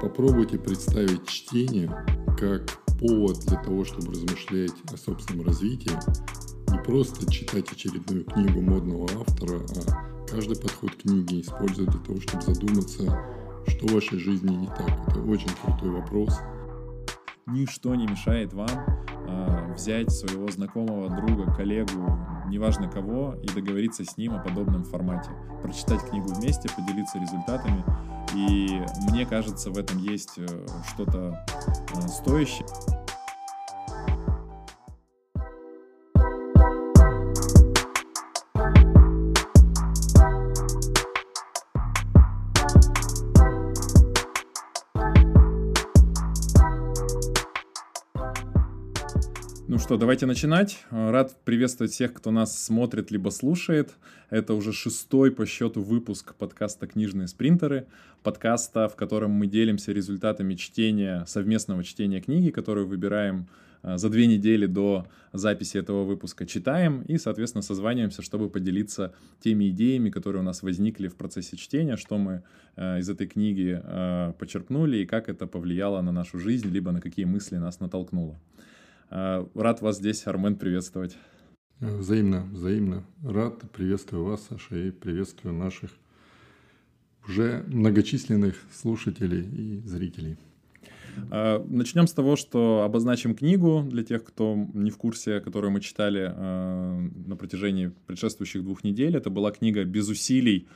[0.00, 1.90] Попробуйте представить чтение
[2.38, 2.62] как
[3.00, 5.90] повод для того, чтобы размышлять о собственном развитии.
[6.70, 12.42] Не просто читать очередную книгу модного автора, а каждый подход книги использовать для того, чтобы
[12.42, 13.02] задуматься,
[13.66, 14.88] что в вашей жизни не так.
[15.08, 16.38] Это очень крутой вопрос.
[17.46, 22.18] Ничто не мешает вам э, взять своего знакомого, друга, коллегу,
[22.48, 25.30] неважно кого, и договориться с ним о подобном формате.
[25.60, 27.84] Прочитать книгу вместе, поделиться результатами.
[28.34, 30.46] И мне кажется, в этом есть э,
[30.92, 31.44] что-то
[31.94, 32.66] э, стоящее.
[49.88, 50.84] Что, давайте начинать.
[50.90, 53.94] Рад приветствовать всех, кто нас смотрит либо слушает.
[54.28, 57.86] Это уже шестой по счету выпуск подкаста «Книжные спринтеры»,
[58.22, 63.48] подкаста, в котором мы делимся результатами чтения, совместного чтения книги, которую выбираем
[63.82, 69.70] а, за две недели до записи этого выпуска читаем и, соответственно, созваниваемся, чтобы поделиться теми
[69.70, 72.42] идеями, которые у нас возникли в процессе чтения, что мы
[72.76, 73.82] а, из этой книги
[74.38, 78.38] почерпнули и как это повлияло на нашу жизнь, либо на какие мысли нас натолкнуло.
[79.10, 81.16] Э, рад вас здесь, Армен, приветствовать.
[81.80, 83.04] Взаимно, взаимно.
[83.22, 85.90] Рад приветствую вас, Саша, и приветствую наших
[87.26, 90.36] уже многочисленных слушателей и зрителей.
[91.30, 95.80] Э, начнем с того, что обозначим книгу для тех, кто не в курсе, которую мы
[95.80, 99.16] читали э, на протяжении предшествующих двух недель.
[99.16, 100.68] Это была книга «Без усилий.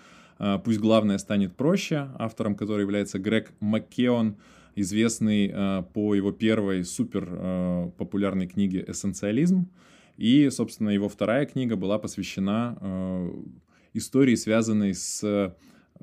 [0.64, 4.36] Пусть главное станет проще», автором которой является Грег Маккеон–
[4.74, 9.70] известный э, по его первой супер э, популярной книге «Эссенциализм».
[10.16, 13.30] И, собственно, его вторая книга была посвящена э,
[13.94, 15.54] истории, связанной с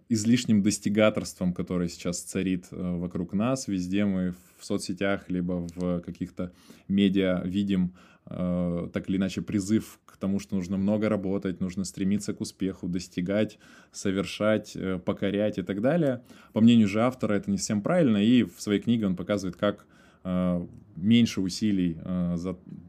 [0.07, 3.67] излишним достигаторством, которое сейчас царит вокруг нас.
[3.67, 6.51] Везде мы в соцсетях, либо в каких-то
[6.87, 12.33] медиа видим Э, так или иначе призыв к тому, что нужно много работать, нужно стремиться
[12.33, 13.57] к успеху, достигать,
[13.91, 16.21] совершать, э, покорять и так далее.
[16.53, 19.87] По мнению же автора это не совсем правильно, и в своей книге он показывает, как
[20.23, 21.97] э, меньше усилий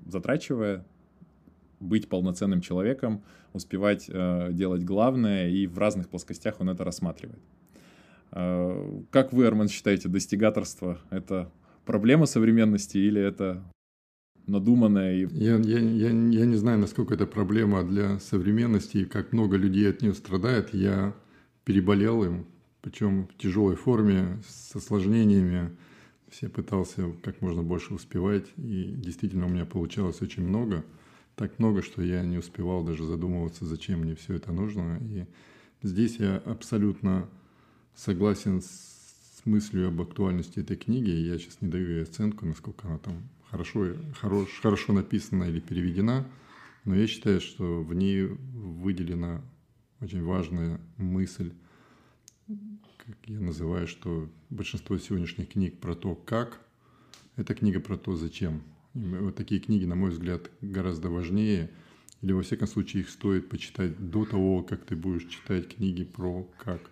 [0.06, 0.84] затрачивая,
[1.78, 3.22] быть полноценным человеком,
[3.54, 7.40] успевать делать главное, и в разных плоскостях он это рассматривает.
[8.30, 11.50] Как вы, Арман, считаете, достигаторство— это
[11.86, 13.64] проблема современности или это
[14.50, 15.16] надуманная.
[15.16, 15.28] И...
[15.32, 19.88] Я, я, я, я не знаю, насколько это проблема для современности и как много людей
[19.88, 20.74] от нее страдает.
[20.74, 21.14] Я
[21.64, 22.46] переболел им,
[22.82, 25.70] причем в тяжелой форме, с осложнениями.
[26.28, 30.84] Все пытался как можно больше успевать, и действительно у меня получалось очень много.
[31.34, 35.00] Так много, что я не успевал даже задумываться, зачем мне все это нужно.
[35.00, 35.26] И
[35.82, 37.28] здесь я абсолютно
[37.94, 41.10] согласен с мыслью об актуальности этой книги.
[41.10, 43.14] Я сейчас не даю ей оценку, насколько она там
[43.50, 46.26] хорошо, хорош, хорошо написана или переведена,
[46.84, 49.42] но я считаю, что в ней выделена
[50.00, 51.52] очень важная мысль,
[52.46, 56.60] как я называю, что большинство сегодняшних книг про то, как,
[57.36, 58.62] это книга про то, зачем.
[58.94, 61.70] И вот такие книги, на мой взгляд, гораздо важнее,
[62.22, 66.44] или во всяком случае их стоит почитать до того, как ты будешь читать книги про
[66.58, 66.90] как.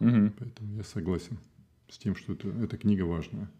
[0.00, 0.32] Угу.
[0.38, 1.38] Поэтому я согласен
[1.88, 3.50] с тем, что это, эта книга важная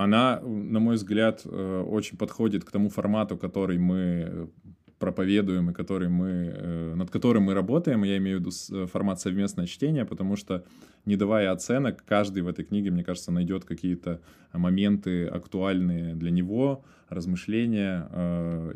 [0.00, 4.48] она, на мой взгляд, э, очень подходит к тому формату, который мы
[4.98, 8.04] проповедуем и который мы, э, над которым мы работаем.
[8.04, 10.64] Я имею в виду э, формат совместное чтение, потому что,
[11.04, 14.22] не давая оценок, каждый в этой книге, мне кажется, найдет какие-то
[14.54, 18.08] моменты актуальные для него, размышления,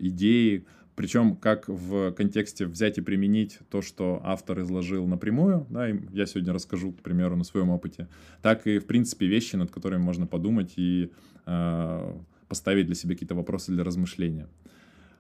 [0.01, 5.99] идеи, причем как в контексте взять и применить то, что автор изложил напрямую, да, и
[6.13, 8.09] я сегодня расскажу, к примеру, на своем опыте,
[8.43, 11.11] так и, в принципе, вещи, над которыми можно подумать и
[11.47, 12.15] э,
[12.49, 14.49] поставить для себя какие-то вопросы для размышления.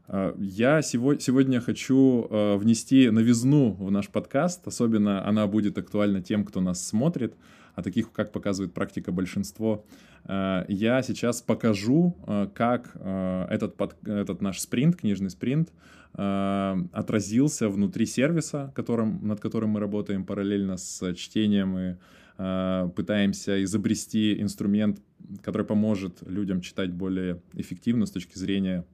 [0.09, 6.45] Э, я сегодня хочу э, внести новизну в наш подкаст, особенно она будет актуальна тем,
[6.45, 7.35] кто нас смотрит,
[7.75, 9.85] а таких, как показывает практика, большинство.
[10.25, 12.17] Э, я сейчас покажу,
[12.55, 15.73] как этот, этот наш спринт, книжный спринт,
[16.12, 21.97] отразился внутри сервиса, которым, над которым мы работаем параллельно с чтением и
[22.94, 25.00] пытаемся изобрести инструмент,
[25.43, 28.85] который поможет людям читать более эффективно с точки зрения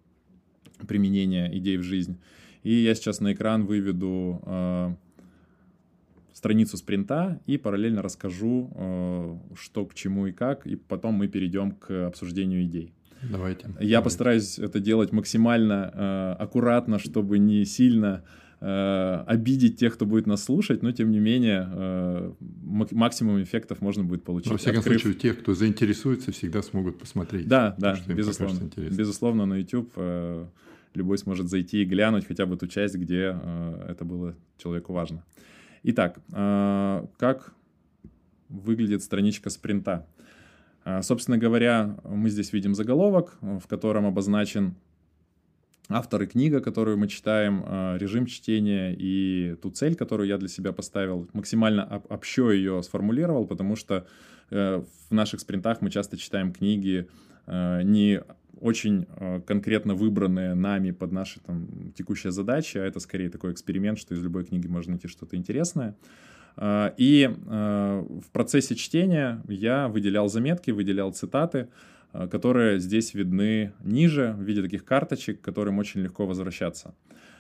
[0.87, 2.19] применения идей в жизнь.
[2.62, 4.94] И я сейчас на экран выведу э,
[6.41, 11.73] страницу спринта и параллельно расскажу, э, что к чему и как, и потом мы перейдем
[11.73, 12.95] к обсуждению идей.
[13.23, 13.67] Давайте.
[13.67, 14.01] Я давайте.
[14.01, 18.25] постараюсь это делать максимально э, аккуратно, чтобы не сильно
[18.61, 22.33] э, обидеть тех, кто будет нас слушать, но тем не менее э,
[22.93, 24.51] максимум эффектов можно будет получить.
[24.51, 25.03] Во всяком открыв...
[25.03, 27.47] случае, тех, кто заинтересуется, всегда смогут посмотреть.
[27.47, 28.71] Да, да, безусловно.
[28.77, 30.47] Безусловно, на YouTube э,
[30.95, 35.23] любой сможет зайти и глянуть хотя бы ту часть, где э, это было человеку важно.
[35.82, 37.55] Итак, э, как
[38.49, 40.06] выглядит страничка спринта?
[40.85, 44.75] Э, собственно говоря, мы здесь видим заголовок, в котором обозначен
[45.91, 50.49] автор и книга, которую мы читаем, э, режим чтения и ту цель, которую я для
[50.49, 54.06] себя поставил, максимально общо ее сформулировал, потому что
[54.50, 57.09] э, в наших спринтах мы часто читаем книги
[57.47, 58.23] э, не
[58.61, 59.06] очень
[59.47, 64.23] конкретно выбранные нами под наши там текущие задачи, а это скорее такой эксперимент, что из
[64.23, 65.97] любой книги можно найти что-то интересное.
[66.62, 71.69] И в процессе чтения я выделял заметки, выделял цитаты,
[72.12, 76.94] Э, которые здесь видны ниже в виде таких карточек, к которым очень легко возвращаться.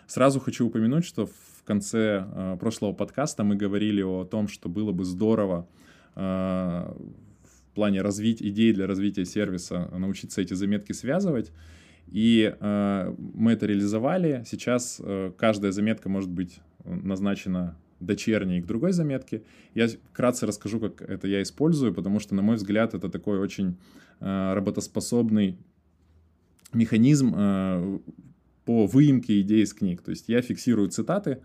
[0.06, 4.92] Сразу хочу упомянуть, что в конце э, прошлого подкаста мы говорили о том, что было
[4.92, 5.66] бы здорово
[6.14, 6.94] э,
[7.70, 11.52] в плане развить идей для развития сервиса, научиться эти заметки связывать.
[12.08, 14.42] И э, мы это реализовали.
[14.46, 19.44] Сейчас э, каждая заметка может быть назначена дочерней к другой заметке.
[19.74, 23.76] Я вкратце расскажу, как это я использую, потому что, на мой взгляд, это такой очень
[24.18, 25.58] э, работоспособный
[26.72, 27.98] механизм э,
[28.64, 30.02] по выемке идей из книг.
[30.02, 31.42] То есть я фиксирую цитаты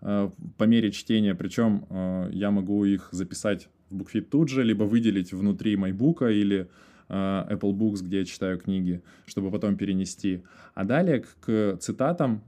[0.00, 4.84] э, по мере чтения, причем э, я могу их записать в BookFit тут же, либо
[4.84, 6.68] выделить внутри MyBook или
[7.08, 7.12] э,
[7.50, 10.42] Apple Books, где я читаю книги, чтобы потом перенести.
[10.74, 12.42] А далее к, к цитатам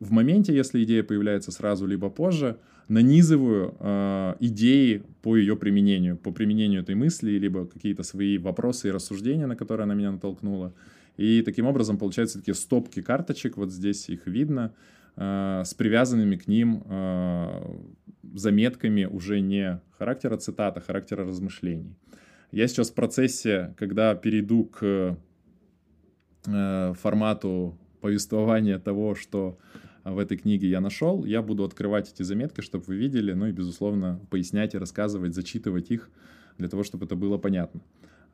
[0.00, 2.58] в моменте, если идея появляется сразу либо позже,
[2.88, 8.90] нанизываю э, идеи по ее применению, по применению этой мысли, либо какие-то свои вопросы и
[8.90, 10.74] рассуждения, на которые она меня натолкнула.
[11.16, 14.74] И таким образом получаются такие стопки карточек, вот здесь их видно,
[15.16, 17.76] э, с привязанными к ним э,
[18.34, 21.96] заметками уже не характера цитата, характера размышлений.
[22.52, 25.16] Я сейчас в процессе, когда перейду к
[26.46, 29.56] э, формату повествования того, что
[30.04, 31.24] в этой книге я нашел.
[31.24, 35.90] Я буду открывать эти заметки, чтобы вы видели, ну и, безусловно, пояснять и рассказывать, зачитывать
[35.90, 36.10] их
[36.58, 37.80] для того, чтобы это было понятно.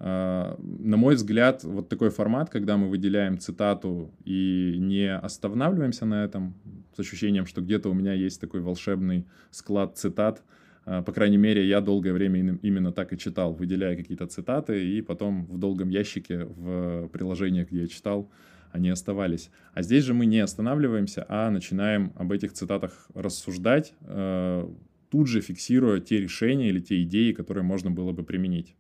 [0.01, 6.25] А, на мой взгляд, вот такой формат, когда мы выделяем цитату и не останавливаемся на
[6.25, 6.55] этом,
[6.97, 10.43] с ощущением, что где-то у меня есть такой волшебный склад цитат,
[10.85, 15.47] по крайней мере, я долгое время именно так и читал, выделяя какие-то цитаты, и потом
[15.47, 18.31] в долгом ящике в приложениях, где я читал,
[18.73, 19.51] они оставались.
[19.75, 24.69] А здесь же мы не останавливаемся, а начинаем об этих цитатах рассуждать, э,
[25.11, 28.77] тут же фиксируя те решения или те идеи, которые можно было бы применить.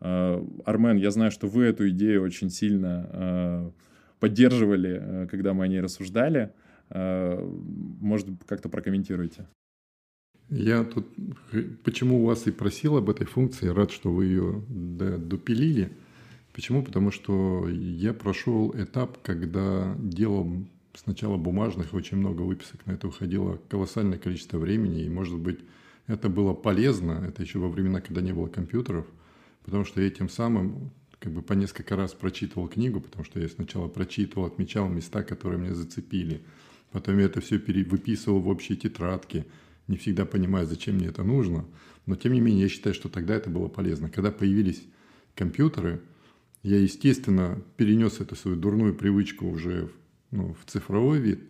[0.00, 3.70] Э, Армен, я знаю, что вы эту идею очень сильно э,
[4.18, 6.52] поддерживали, когда мы о ней рассуждали.
[6.94, 9.46] Может, как-то прокомментируйте.
[10.52, 11.06] Я тут
[11.82, 15.92] почему у вас и просил об этой функции, рад, что вы ее допилили.
[16.52, 16.82] Почему?
[16.82, 20.46] Потому что я прошел этап, когда делал
[20.92, 25.60] сначала бумажных, очень много выписок на это уходило колоссальное количество времени, и, может быть,
[26.06, 29.06] это было полезно, это еще во времена, когда не было компьютеров,
[29.64, 33.48] потому что я тем самым как бы по несколько раз прочитывал книгу, потому что я
[33.48, 36.42] сначала прочитывал, отмечал места, которые меня зацепили,
[36.90, 39.46] потом я это все выписывал в общие тетрадки,
[39.88, 41.66] не всегда понимая, зачем мне это нужно,
[42.06, 44.08] но тем не менее я считаю, что тогда это было полезно.
[44.08, 44.82] Когда появились
[45.34, 46.00] компьютеры–
[46.62, 49.90] я, естественно, перенес эту свою дурную привычку уже
[50.30, 51.40] ну, в цифровой вид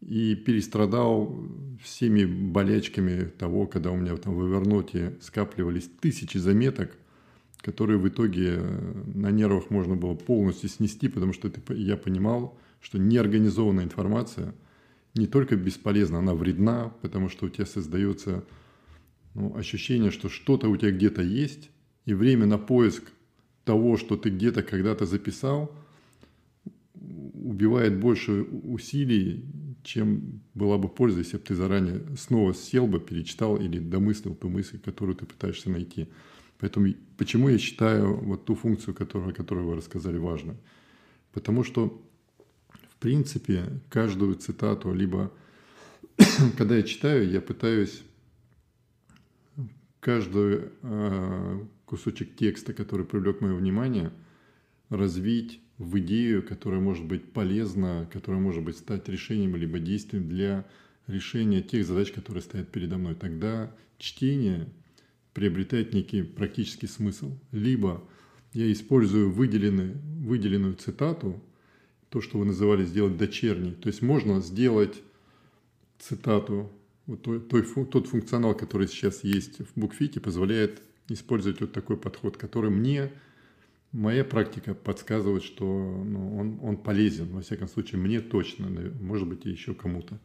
[0.00, 1.36] и перестрадал
[1.82, 6.96] всеми болячками того, когда у меня там в Эверноте скапливались тысячи заметок,
[7.58, 12.56] которые в итоге э, на нервах можно было полностью снести, потому что это, я понимал,
[12.80, 14.54] что неорганизованная информация
[15.14, 18.44] не только бесполезна, она вредна, потому что у тебя создается
[19.34, 21.70] ну, ощущение, что что-то у тебя где-то есть,
[22.04, 23.04] и время на поиск
[23.64, 25.72] того, что ты где-то когда-то записал,
[26.94, 29.44] убивает больше усилий,
[29.82, 34.48] чем была бы польза, если бы ты заранее снова сел бы, перечитал или домыслил ту
[34.48, 36.08] мысль, которую ты пытаешься найти.
[36.58, 40.56] Поэтому почему я считаю вот ту функцию, которую, которую вы рассказали, важной?
[41.32, 42.02] Потому что,
[43.00, 45.32] принципе, каждую цитату, либо
[46.56, 48.02] когда я читаю, я пытаюсь
[50.00, 54.12] каждую э, кусочек текста, который привлек мое внимание,
[54.88, 60.66] развить в идею, которая может быть полезна, которая может быть стать решением либо действием для
[61.06, 63.14] решения тех задач, которые стоят передо мной.
[63.14, 64.68] Тогда чтение
[65.32, 67.38] приобретает некий практический смысл.
[67.52, 68.02] Либо
[68.52, 71.42] я использую выделенную, выделенную цитату,
[72.10, 73.72] то, что вы называли сделать дочерней.
[73.72, 75.00] То есть можно сделать
[75.98, 76.70] цитату,
[77.06, 82.36] вот той, той, тот функционал, который сейчас есть в букфите, позволяет использовать вот такой подход,
[82.36, 83.10] который мне,
[83.92, 88.68] моя практика подсказывает, что ну, он, он полезен, во всяком случае, мне точно,
[89.00, 90.18] может быть, и еще кому-то.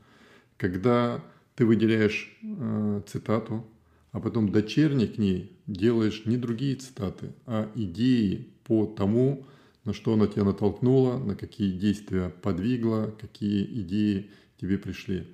[0.58, 1.24] Когда
[1.56, 3.66] ты выделяешь э, цитату,
[4.12, 9.46] а потом дочерней к ней делаешь не другие цитаты, а идеи по тому,
[9.86, 15.28] на что она тебя натолкнула, на какие действия подвигла, какие идеи тебе пришли.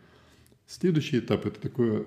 [0.68, 2.06] Следующий этап– это такое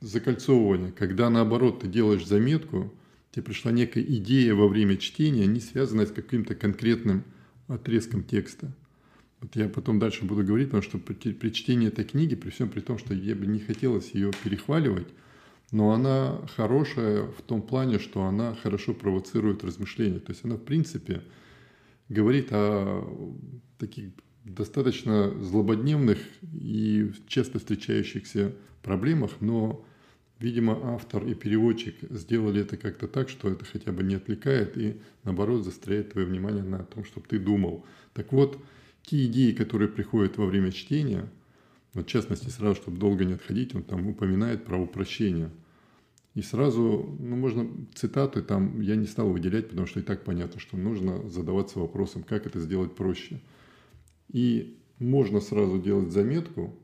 [0.00, 2.92] закольцовывание, когда наоборот ты делаешь заметку,
[3.30, 7.24] тебе пришла некая идея во время чтения, не связанная с каким-то конкретным
[7.68, 8.74] отрезком текста.
[9.40, 12.68] Вот я потом дальше буду говорить, потому что при, при чтении этой книги, при всем
[12.68, 15.08] при том, что я бы не хотелось ее перехваливать,
[15.72, 20.20] но она хорошая в том плане, что она хорошо провоцирует размышления.
[20.20, 21.22] То есть она, в принципе,
[22.12, 23.04] говорит о
[23.78, 24.10] таких
[24.44, 26.18] достаточно злободневных
[26.52, 28.52] и часто встречающихся
[28.82, 29.84] проблемах, но,
[30.38, 35.00] видимо, автор и переводчик сделали это как-то так, что это хотя бы не отвлекает и,
[35.24, 37.84] наоборот, застряет твое внимание на том, чтобы ты думал.
[38.14, 38.62] Так вот,
[39.02, 41.28] те идеи, которые приходят во время чтения,
[41.94, 45.50] в частности, сразу, чтобы долго не отходить, он там упоминает про упрощение–
[46.34, 50.60] и сразу, ну, можно цитаты там я не стал выделять, потому что и так понятно,
[50.60, 53.40] что нужно задаваться вопросом, как это сделать проще.
[54.28, 56.74] И можно сразу делать заметку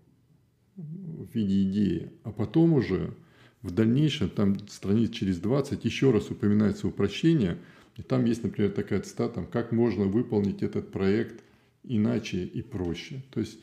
[0.77, 3.15] в виде идеи, а потом уже
[3.63, 7.59] в дальнейшем, там страниц через 20, еще раз упоминается упрощение,
[7.97, 11.43] и там есть, например, такая цитата, как можно выполнить этот проект
[11.83, 13.25] иначе и проще.
[13.33, 13.59] То есть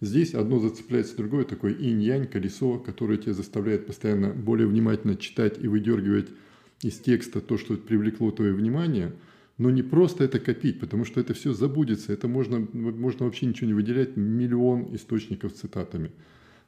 [0.00, 5.68] Здесь одно зацепляется другое, такое инь-янь, колесо, которое тебя заставляет постоянно более внимательно читать и
[5.68, 6.28] выдергивать
[6.82, 9.12] из текста то, что привлекло твое внимание,
[9.58, 13.66] но не просто это копить, потому что это все забудется, это можно, можно вообще ничего
[13.66, 16.12] не выделять, миллион источников с цитатами.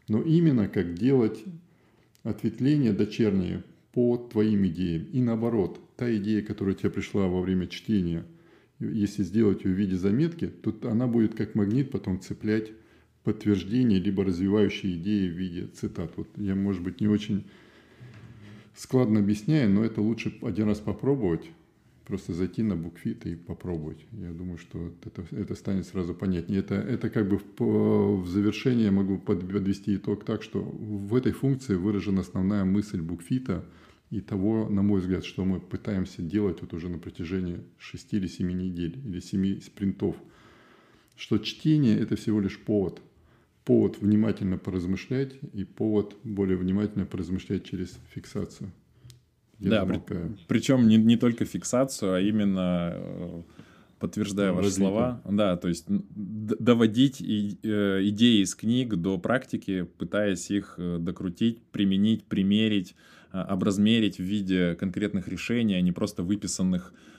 [0.09, 1.43] Но именно как делать
[2.23, 5.05] ответвление дочернее по твоим идеям.
[5.05, 8.27] И наоборот, та идея, которая тебе пришла во время чтения,
[8.79, 12.73] если сделать ее в виде заметки, то она будет как магнит потом цеплять
[13.25, 16.13] подтверждение, либо развивающие идеи в виде цитат.
[16.17, 17.45] Вот я, может быть, не очень
[18.75, 21.49] складно объясняю, но это лучше один раз попробовать,
[22.05, 24.05] просто зайти на букфит и попробовать.
[24.13, 26.61] Я думаю, что это, это станет сразу понятнее.
[26.61, 31.75] Это, это как бы в, в завершение могу подвести итог так, что в этой функции
[31.75, 33.65] выражена основная мысль букфита
[34.11, 38.27] и того, на мой взгляд, что мы пытаемся делать вот уже на протяжении 6 или
[38.27, 40.17] 7 недель или 7 спринтов.
[41.15, 43.01] Что чтение– это всего лишь повод–
[43.65, 48.73] повод внимательно поразмышлять и повод более внимательно поразмышлять через фиксацию.
[49.59, 50.29] Я да, замолкаю.
[50.31, 53.43] при, причем не, не только фиксацию, а именно э,
[54.01, 54.89] подтверждая ваши Развитие.
[54.89, 60.99] слова, да, то есть доводить и, э, идеи из книг до практики, пытаясь их э,
[60.99, 62.97] докрутить, применить, примерить,
[63.33, 67.12] э, образмерить в виде конкретных решений, а не просто выписанных Э,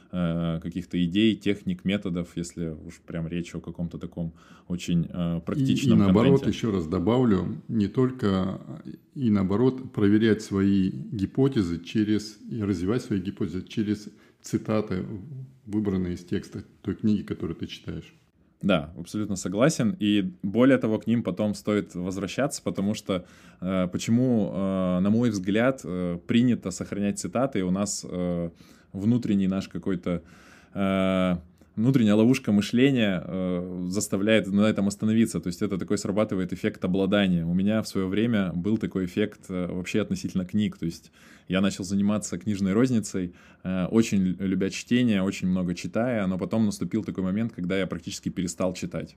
[0.62, 4.34] каких-то идей, техник, методов, если уж прям речь о каком-то таком
[4.68, 6.58] очень э, практичном И, и наоборот, контенте.
[6.58, 8.62] еще раз добавлю, не только
[9.16, 14.10] и наоборот проверять свои гипотезы через, и развивать свои гипотезы через
[14.42, 15.06] цитаты,
[15.66, 18.14] выбранные из текста той книги, которую ты читаешь.
[18.62, 19.96] Да, абсолютно согласен.
[20.00, 23.26] И более того, к ним потом стоит возвращаться, потому что
[23.60, 28.50] э, почему, э, на мой взгляд, э, принято сохранять цитаты, и у нас э,
[28.94, 30.24] внутренний наш какой-то
[30.74, 31.36] э,
[31.76, 35.40] внутренняя ловушка мышления э, заставляет на этом остановиться.
[35.40, 37.46] То есть это такой срабатывает эффект обладания.
[37.46, 40.78] У меня в свое время был такой эффект э, вообще относительно книг.
[40.78, 41.12] То есть
[41.48, 43.34] я начал заниматься книжной розницей,
[43.64, 48.30] э, очень любя чтение, очень много читая, но потом наступил такой момент, когда я практически
[48.30, 49.16] перестал читать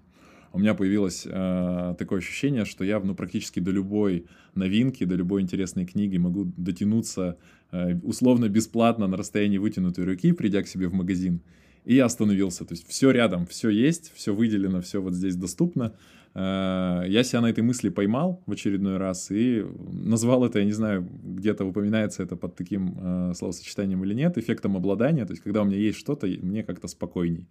[0.57, 5.43] у меня появилось э, такое ощущение, что я ну, практически до любой новинки, до любой
[5.43, 7.37] интересной книги могу дотянуться
[7.73, 11.41] э, условно бесплатно на расстоянии вытянутой руки, придя к себе в магазин.
[11.85, 12.65] И я остановился.
[12.65, 15.93] То есть все рядом, все есть, все выделено, все вот здесь доступно.
[16.35, 20.73] Э, я себя на этой мысли поймал в очередной раз и назвал это, я не
[20.73, 25.27] знаю, где-то упоминается это под таким э, словосочетанием или нет, эффектом обладания.
[25.27, 27.47] То есть когда у меня есть что-то, мне как-то спокойней.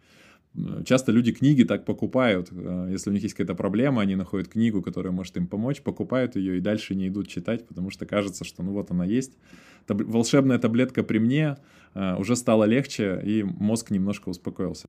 [0.86, 2.50] Часто люди книги так покупают.
[2.52, 6.36] Э, если у них есть какая-то проблема, они находят книгу, которая может им помочь, покупают
[6.36, 9.38] ее и дальше не идут читать, потому что кажется, что ну вот она есть.
[9.86, 11.58] Таб- волшебная таблетка при мне,
[11.94, 14.88] э, уже стало легче, и мозг немножко успокоился.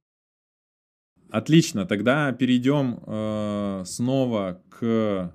[1.31, 5.33] Отлично, тогда перейдем э, снова к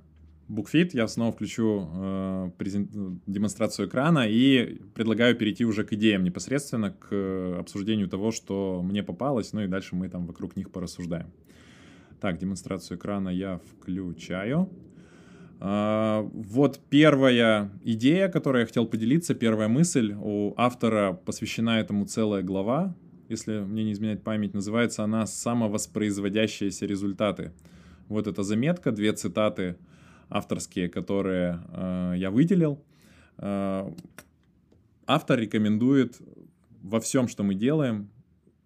[0.51, 2.91] BookFit, я снова включу э, презент...
[3.25, 9.53] демонстрацию экрана и предлагаю перейти уже к идеям непосредственно, к обсуждению того, что мне попалось,
[9.53, 11.31] ну и дальше мы там вокруг них порассуждаем.
[12.19, 14.69] Так, демонстрацию экрана я включаю.
[15.59, 20.13] А, вот первая идея, которой я хотел поделиться, первая мысль.
[20.19, 22.95] У автора посвящена этому целая глава,
[23.29, 27.53] если мне не изменяет память, называется она «Самовоспроизводящиеся результаты».
[28.09, 29.77] Вот эта заметка, две цитаты
[30.31, 32.83] авторские, которые э, я выделил.
[33.37, 33.91] Э,
[35.05, 36.19] автор рекомендует
[36.81, 38.09] во всем, что мы делаем,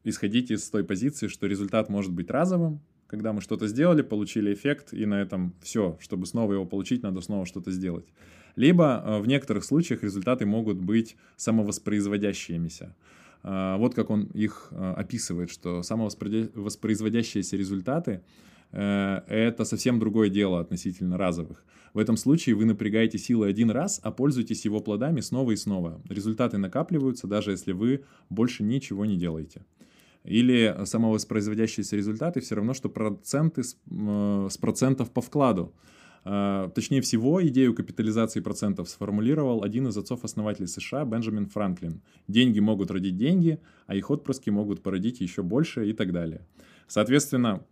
[0.04, 4.94] исходить из той позиции, что результат может быть разовым, когда мы что-то сделали, получили эффект,
[4.94, 5.98] и на этом все.
[6.00, 8.06] Чтобы снова его получить, надо снова что-то сделать.
[8.56, 12.96] Либо э, в некоторых случаях результаты могут быть самовоспроизводящимися.
[13.44, 18.22] Э, вот как он их э, описывает, что самовоспроизводящиеся результаты
[18.76, 21.64] это совсем другое дело относительно разовых.
[21.94, 26.02] В этом случае вы напрягаете силы один раз, а пользуетесь его плодами снова и снова.
[26.10, 29.64] Результаты накапливаются, даже если вы больше ничего не делаете
[30.26, 35.74] или самовоспроизводящиеся результаты все равно, что проценты с, э, с процентов по вкладу.
[36.26, 42.02] Э, точнее всего, идею капитализации процентов сформулировал один из отцов-основателей США Бенджамин Франклин.
[42.28, 46.42] Деньги могут родить деньги, а их отпрыски могут породить еще больше и так далее.
[46.88, 47.64] Соответственно,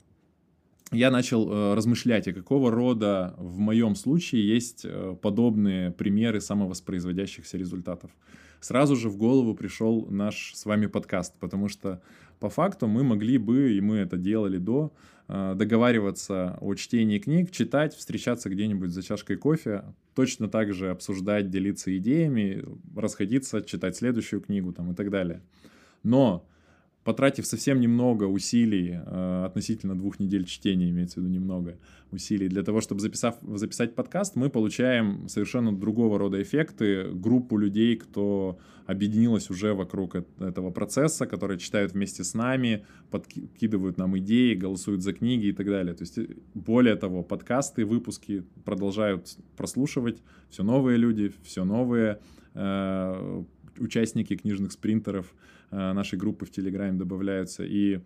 [0.92, 7.58] я начал э, размышлять, а какого рода в моем случае есть э, подобные примеры самовоспроизводящихся
[7.58, 8.12] результатов.
[8.60, 12.02] Сразу же в голову пришел наш с вами подкаст, потому что
[12.40, 14.94] по факту мы могли бы, и мы это делали до,
[15.28, 21.50] э, договариваться о чтении книг, читать, встречаться где-нибудь за чашкой кофе, точно так же обсуждать,
[21.50, 22.64] делиться идеями,
[22.96, 25.42] расходиться, читать следующую книгу там, и так далее.
[26.04, 26.46] Но
[27.04, 31.78] потратив совсем немного усилий э, относительно двух недель чтения, имеется в виду немного
[32.12, 37.98] усилий, для того, чтобы записав, записать подкаст, мы получаем совершенно другого рода эффекты, группу людей,
[37.98, 45.02] кто объединилась уже вокруг этого процесса, которые читают вместе с нами, подкидывают нам идеи, голосуют
[45.02, 45.94] за книги и так далее.
[45.94, 46.20] То есть,
[46.54, 52.20] более того, подкасты, выпуски продолжают прослушивать все новые люди, все новые
[52.54, 53.44] э,
[53.80, 55.34] участники книжных спринтеров
[55.72, 57.64] э, нашей группы в Телеграме добавляются.
[57.64, 58.02] И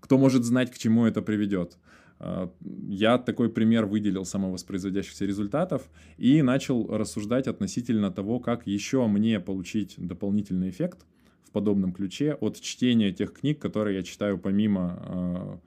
[0.00, 1.78] кто может знать, к чему это приведет.
[2.20, 2.48] Э,
[2.88, 9.94] я такой пример выделил самовоспроизводящихся результатов и начал рассуждать относительно того, как еще мне получить
[9.98, 11.06] дополнительный эффект
[11.44, 15.60] в подобном ключе от чтения тех книг, которые я читаю помимо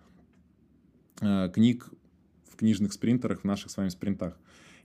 [1.21, 1.89] э, книг
[2.51, 4.37] в книжных спринтерах, в наших с вами спринтах.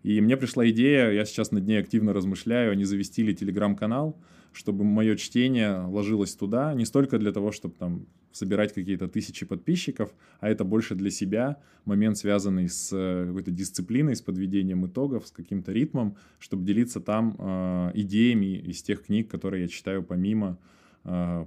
[0.03, 4.19] И мне пришла идея, я сейчас над ней активно размышляю, они завестили телеграм-канал,
[4.53, 10.15] чтобы мое чтение ложилось туда, не столько для того, чтобы там собирать какие-то тысячи подписчиков,
[10.41, 15.31] а это больше для себя, момент, связанный с э, какой-то дисциплиной, с подведением итогов, с
[15.31, 20.59] каким-то ритмом, чтобы делиться там э, идеями из тех книг, которые я читаю помимо
[21.05, 21.47] э,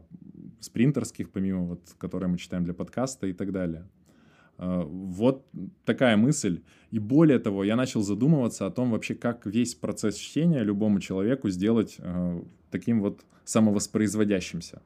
[0.59, 3.87] спринтерских, помимо вот, которые мы читаем для подкаста и так далее.
[4.57, 5.45] Э, вот
[5.83, 6.61] такая мысль.
[6.91, 11.49] И более того, я начал задумываться о том вообще, как весь процесс чтения любому человеку
[11.49, 12.41] сделать э,
[12.71, 14.81] таким вот самовоспроизводящимся.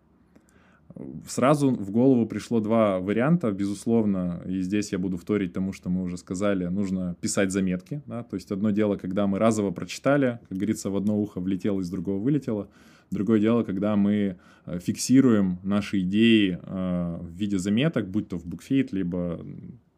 [1.27, 6.03] Сразу в голову пришло два варианта, безусловно, и здесь я буду вторить тому, что мы
[6.03, 10.57] уже сказали, нужно писать заметки, да, то есть одно дело, когда мы разово прочитали, как
[10.57, 12.69] говорится, в одно ухо влетело, из другого вылетело,
[13.11, 18.45] Другое дело, когда мы э, фиксируем наши идеи э, в виде заметок, будь то в
[18.45, 19.43] букфит, либо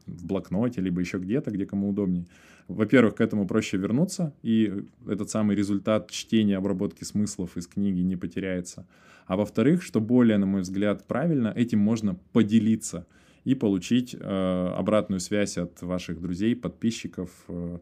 [0.06, 2.26] в блокноте, либо еще где-то, где кому удобнее.
[2.68, 8.16] Во-первых, к этому проще вернуться, и этот самый результат чтения, обработки смыслов из книги не
[8.16, 8.88] потеряется.
[9.26, 13.06] А во-вторых, что более, на мой взгляд, правильно, этим можно поделиться
[13.44, 17.80] и получить э, обратную связь от ваших друзей, подписчиков, э,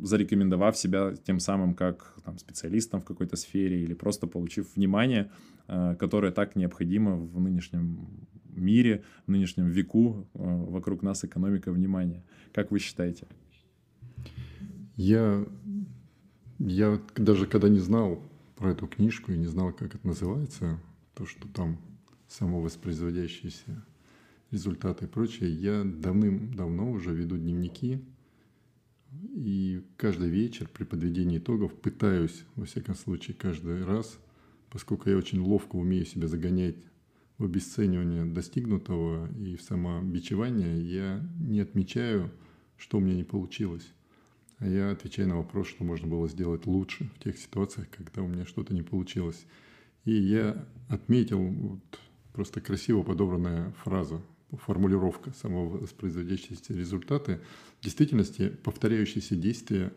[0.00, 5.30] зарекомендовав себя тем самым как там, специалистом в какой-то сфере или просто получив внимание,
[5.68, 8.08] э, которое так необходимо в нынешнем
[8.60, 12.22] мире, в нынешнем веку э, вокруг нас экономика внимания.
[12.52, 13.26] Как вы считаете?
[14.96, 15.46] Я,
[16.58, 18.22] я даже когда не знал
[18.56, 20.78] про эту книжку и не знал, как это называется,
[21.14, 21.78] то, что там
[22.28, 23.84] самовоспроизводящиеся
[24.50, 28.02] результаты и прочее, я давным-давно уже веду дневники
[29.20, 34.18] и каждый вечер при подведении итогов пытаюсь, во всяком случае, каждый раз,
[34.70, 36.76] поскольку я очень ловко умею себя загонять
[37.38, 42.30] обесценивание достигнутого и в самобичевание, я не отмечаю,
[42.76, 43.92] что у меня не получилось.
[44.58, 48.28] А я отвечаю на вопрос, что можно было сделать лучше в тех ситуациях, когда у
[48.28, 49.44] меня что-то не получилось.
[50.04, 51.98] И я отметил вот
[52.32, 57.40] просто красиво подобранная фраза формулировка самовоспроизводящиеся результаты,
[57.80, 59.92] в действительности повторяющиеся действия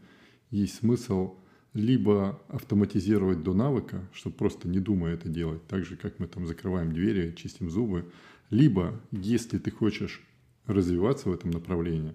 [0.49, 1.35] есть смысл
[1.75, 6.47] либо автоматизировать до навыка, чтобы просто не думая это делать, так же, как мы там
[6.47, 8.05] закрываем двери, чистим зубы,
[8.49, 10.23] либо, если ты хочешь
[10.65, 12.13] развиваться в этом направлении,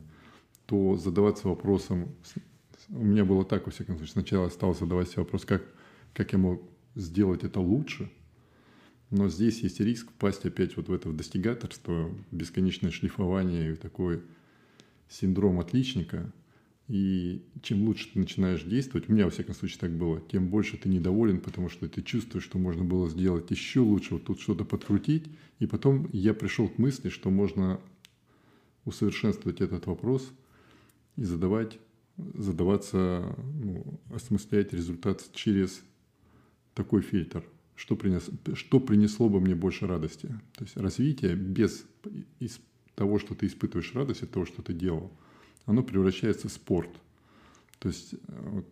[0.64, 2.08] то задаваться вопросом
[2.88, 5.62] у меня было так, во всяком случае, сначала стал задавать себе вопрос, как,
[6.14, 6.62] как я мог
[6.94, 8.10] сделать это лучше,
[9.10, 14.22] но здесь есть риск впасть опять вот в это достигаторство, бесконечное шлифование и такой
[15.08, 16.32] синдром отличника.
[16.90, 20.76] И чем лучше ты начинаешь действовать, у меня, во всяком случае, так было, тем больше
[20.76, 24.64] ты недоволен, потому что ты чувствуешь, что можно было сделать еще лучше, вот тут что-то
[24.64, 25.26] подкрутить.
[25.60, 27.80] И потом я пришел к мысли, что можно
[28.84, 30.32] усовершенствовать этот вопрос
[31.14, 31.78] и задавать,
[32.16, 35.84] задаваться, ну, осмыслять результат через
[36.74, 37.44] такой фильтр.
[37.76, 40.26] Что, принес, что принесло бы мне больше радости?
[40.56, 41.86] То есть развитие без
[42.40, 42.58] из
[42.96, 45.12] того, что ты испытываешь радость от того, что ты делал,
[45.70, 46.90] оно превращается в спорт.
[47.78, 48.66] То есть э, вот,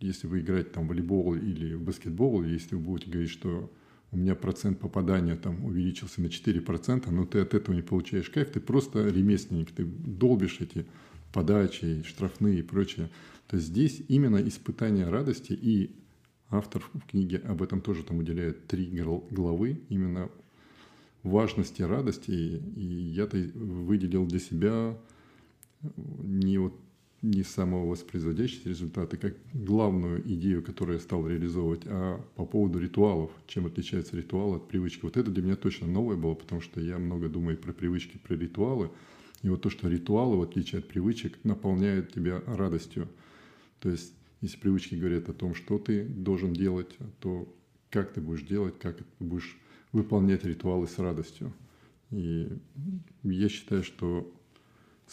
[0.00, 3.72] если вы играете там в волейбол или в баскетбол, если вы будете говорить, что
[4.10, 8.50] у меня процент попадания там увеличился на 4%, но ты от этого не получаешь кайф,
[8.50, 10.86] ты просто ремесленник, ты долбишь эти
[11.32, 13.10] подачи, штрафные и прочее.
[13.46, 15.96] То есть здесь именно испытание радости, и
[16.50, 18.86] автор в книге об этом тоже там уделяет три
[19.30, 20.28] главы, именно
[21.22, 22.84] важности радости, и
[23.14, 24.98] я-то выделил для себя
[25.96, 26.74] не вот
[27.22, 33.66] не самовоспроизводящие результаты, как главную идею, которую я стал реализовывать, а по поводу ритуалов, чем
[33.66, 35.02] отличается ритуал от привычки.
[35.02, 38.34] Вот это для меня точно новое было, потому что я много думаю про привычки, про
[38.34, 38.90] ритуалы.
[39.42, 43.08] И вот то, что ритуалы, в отличие от привычек, наполняют тебя радостью.
[43.78, 47.52] То есть, если привычки говорят о том, что ты должен делать, то
[47.90, 49.56] как ты будешь делать, как ты будешь
[49.92, 51.52] выполнять ритуалы с радостью.
[52.10, 52.48] И
[53.22, 54.32] я считаю, что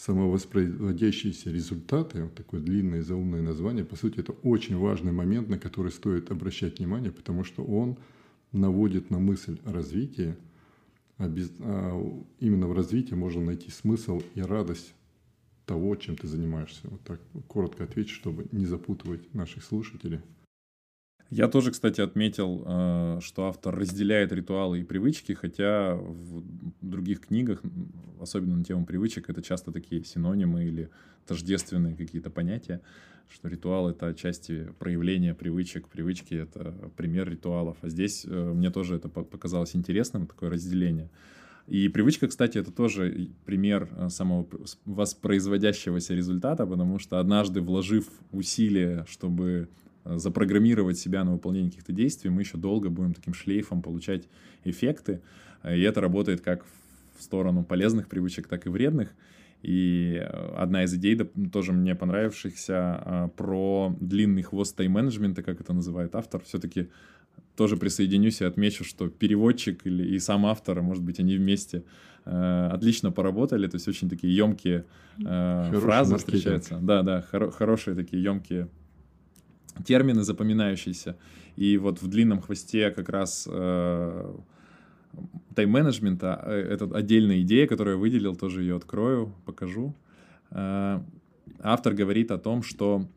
[0.04, 5.92] самовоспроизводящиеся результаты, вот такое длинное заумное название, по сути, это очень важный момент, на который
[5.92, 7.98] стоит обращать внимание, потому что он
[8.52, 10.36] наводит на мысль о развитии,
[11.18, 14.94] а, без, а именно в развитии можно найти смысл и радость
[15.66, 16.80] того, чем ты занимаешься.
[16.84, 20.20] Вот так коротко отвечу, чтобы не запутывать наших слушателей.
[21.30, 26.42] Я тоже, кстати, отметил, э, что автор разделяет ритуалы и привычки, хотя в
[26.80, 27.62] других книгах,
[28.20, 30.90] особенно на тему привычек, это часто такие синонимы или
[31.26, 32.80] тождественные какие-то понятия,
[33.32, 37.76] что ритуал— это отчасти проявление привычек, привычки— это пример ритуалов.
[37.82, 41.10] А здесь э, мне тоже это показалось интересным, такое разделение.
[41.68, 44.48] И привычка, кстати, это тоже пример э, самого
[44.84, 49.68] воспроизводящегося результата, потому что однажды вложив усилия, чтобы
[50.04, 54.28] запрограммировать себя на выполнение каких-то действий, мы еще долго будем таким шлейфом получать
[54.64, 55.20] эффекты.
[55.62, 56.64] Э, и это работает как
[57.18, 59.14] в сторону полезных привычек, так и вредных.
[59.62, 61.18] И э, одна из идей,
[61.52, 66.88] тоже мне понравившихся, про длинный хвост тайм-менеджмента, как это называет автор, все-таки
[67.56, 71.82] тоже присоединюсь и отмечу, что переводчик или и сам автор, может быть, они вместе
[72.24, 74.86] отлично поработали, то есть очень такие емкие
[75.18, 76.78] фразы встречаются.
[76.80, 78.68] Да, да, хоро- хорошие такие емкие
[79.84, 81.16] термины запоминающиеся.
[81.56, 84.34] И вот в длинном хвосте как раз э,
[85.54, 89.94] тайм-менеджмента, э, это отдельная идея, которую я выделил, тоже ее открою, покажу.
[90.50, 91.00] Э,
[91.60, 93.08] автор говорит о том, что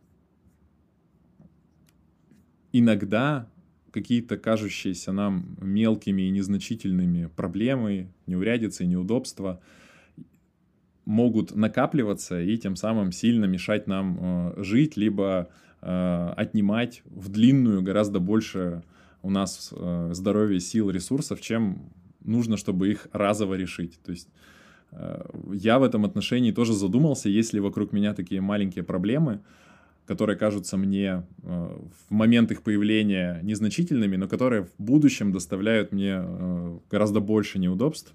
[2.72, 3.48] иногда
[3.92, 9.62] какие-то кажущиеся нам мелкими и незначительными проблемы, неурядицы, неудобства
[11.06, 15.50] могут накапливаться и тем самым сильно мешать нам э, жить, либо
[15.86, 18.84] Э, отнимать в длинную гораздо больше
[19.22, 21.90] у нас э, здоровья, сил, ресурсов, чем
[22.24, 24.00] нужно, чтобы их разово решить.
[24.02, 24.30] То есть
[24.92, 29.42] э, я в этом отношении тоже задумался, если вокруг меня такие маленькие проблемы,
[30.06, 36.22] которые кажутся мне в момент их появления незначительными, но которые в будущем доставляют мне
[36.90, 38.14] гораздо больше неудобств.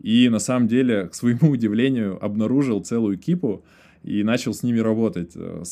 [0.00, 3.64] И на самом деле, к своему удивлению, обнаружил целую кипу
[4.04, 5.32] и начал с ними работать.
[5.34, 5.62] Э,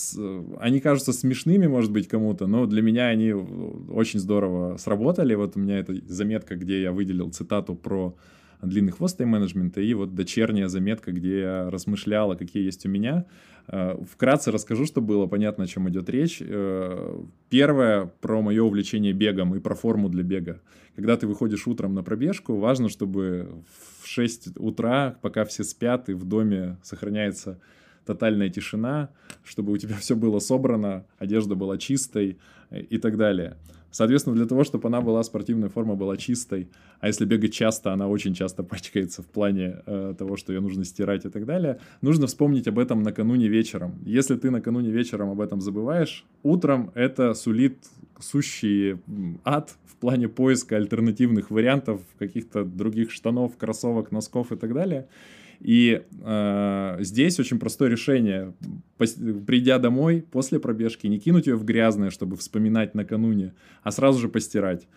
[0.59, 5.35] они кажутся смешными, может быть, кому-то, но для меня они очень здорово сработали.
[5.35, 8.17] Вот у меня эта заметка, где я выделил цитату про
[8.63, 13.27] длинный хвост тайм-менеджмента, и вот дочерняя заметка, где я размышляла, какие есть у меня.
[13.69, 16.39] Э, вкратце расскажу, чтобы было понятно, о чем идет речь.
[16.41, 20.63] Э, первое про мое увлечение бегом и про форму для бега.
[20.97, 23.63] Когда ты выходишь утром на пробежку, важно, чтобы
[24.01, 27.61] в 6 утра, пока все спят и в доме сохраняется
[28.05, 29.11] тотальная тишина,
[29.45, 32.39] чтобы у тебя все было собрано, одежда была чистой
[32.71, 33.57] э, и так далее.
[33.93, 38.09] Соответственно, для того, чтобы она была, спортивная форма была чистой, а если бегать часто, она
[38.09, 42.27] очень часто пачкается в плане э, того, что ее нужно стирать и так далее, нужно
[42.27, 43.99] вспомнить об этом накануне вечером.
[44.05, 47.77] Если ты накануне вечером об этом забываешь, утром это сулит
[48.19, 48.99] сущий
[49.45, 55.07] ад в плане поиска альтернативных вариантов, каких-то других штанов, кроссовок, носков и так далее.
[55.63, 58.53] И э, здесь очень простое решение.
[58.99, 64.29] Придя домой после пробежки, не кинуть ее в грязное, чтобы вспоминать накануне, а сразу же
[64.29, 64.89] постирать.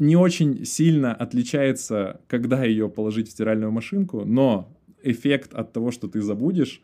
[0.00, 6.08] Не очень сильно отличается, когда ее положить в стиральную машинку, но эффект от того, что
[6.08, 6.82] ты забудешь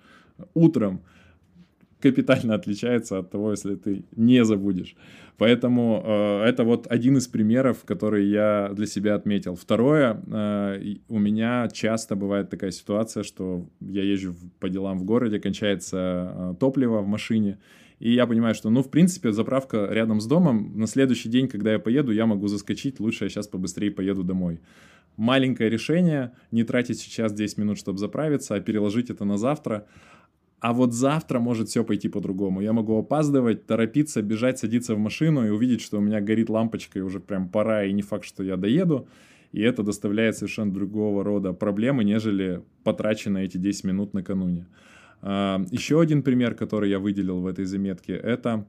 [0.54, 1.00] утром,
[2.00, 4.96] капитально отличается от того, если ты не забудешь.
[5.36, 9.54] Поэтому э, это вот один из примеров, который я для себя отметил.
[9.54, 15.40] Второе, э, у меня часто бывает такая ситуация, что я езжу по делам в городе,
[15.40, 17.58] кончается э, топливо в машине,
[18.00, 20.72] и я понимаю, что, ну, в принципе, заправка рядом с домом.
[20.74, 22.98] На следующий день, когда я поеду, я могу заскочить.
[22.98, 24.60] Лучше я сейчас побыстрее поеду домой.
[25.16, 29.86] Маленькое решение, не тратить сейчас 10 минут, чтобы заправиться, а переложить это на завтра.
[30.61, 32.61] А вот завтра может все пойти по-другому.
[32.61, 36.99] Я могу опаздывать, торопиться, бежать, садиться в машину и увидеть, что у меня горит лампочка,
[36.99, 39.09] и уже прям пора, и не факт, что я доеду.
[39.53, 44.66] И это доставляет совершенно другого рода проблемы, нежели потраченные эти 10 минут накануне.
[45.23, 48.66] А, Еще один пример, который я выделил в этой заметке, это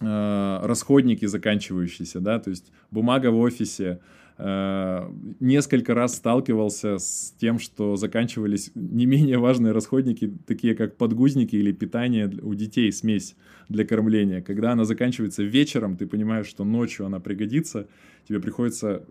[0.00, 4.00] а, расходники заканчивающиеся, да, то есть бумага в офисе,
[4.38, 11.72] несколько раз сталкивался с тем, что заканчивались не менее важные расходники, такие как подгузники или
[11.72, 13.34] питание у детей, смесь
[13.68, 14.40] для кормления.
[14.40, 17.88] Когда она заканчивается вечером, ты понимаешь, что ночью она пригодится,
[18.28, 19.04] тебе приходится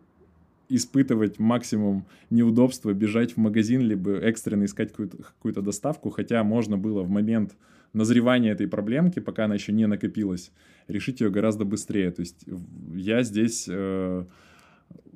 [0.69, 7.03] испытывать максимум неудобства, бежать в магазин, либо экстренно искать какую-то, какую доставку, хотя можно было
[7.03, 7.55] в момент
[7.93, 10.51] назревания этой проблемки, пока она еще не накопилась,
[10.87, 12.11] решить ее гораздо быстрее.
[12.11, 12.45] То есть
[12.93, 14.25] я здесь э,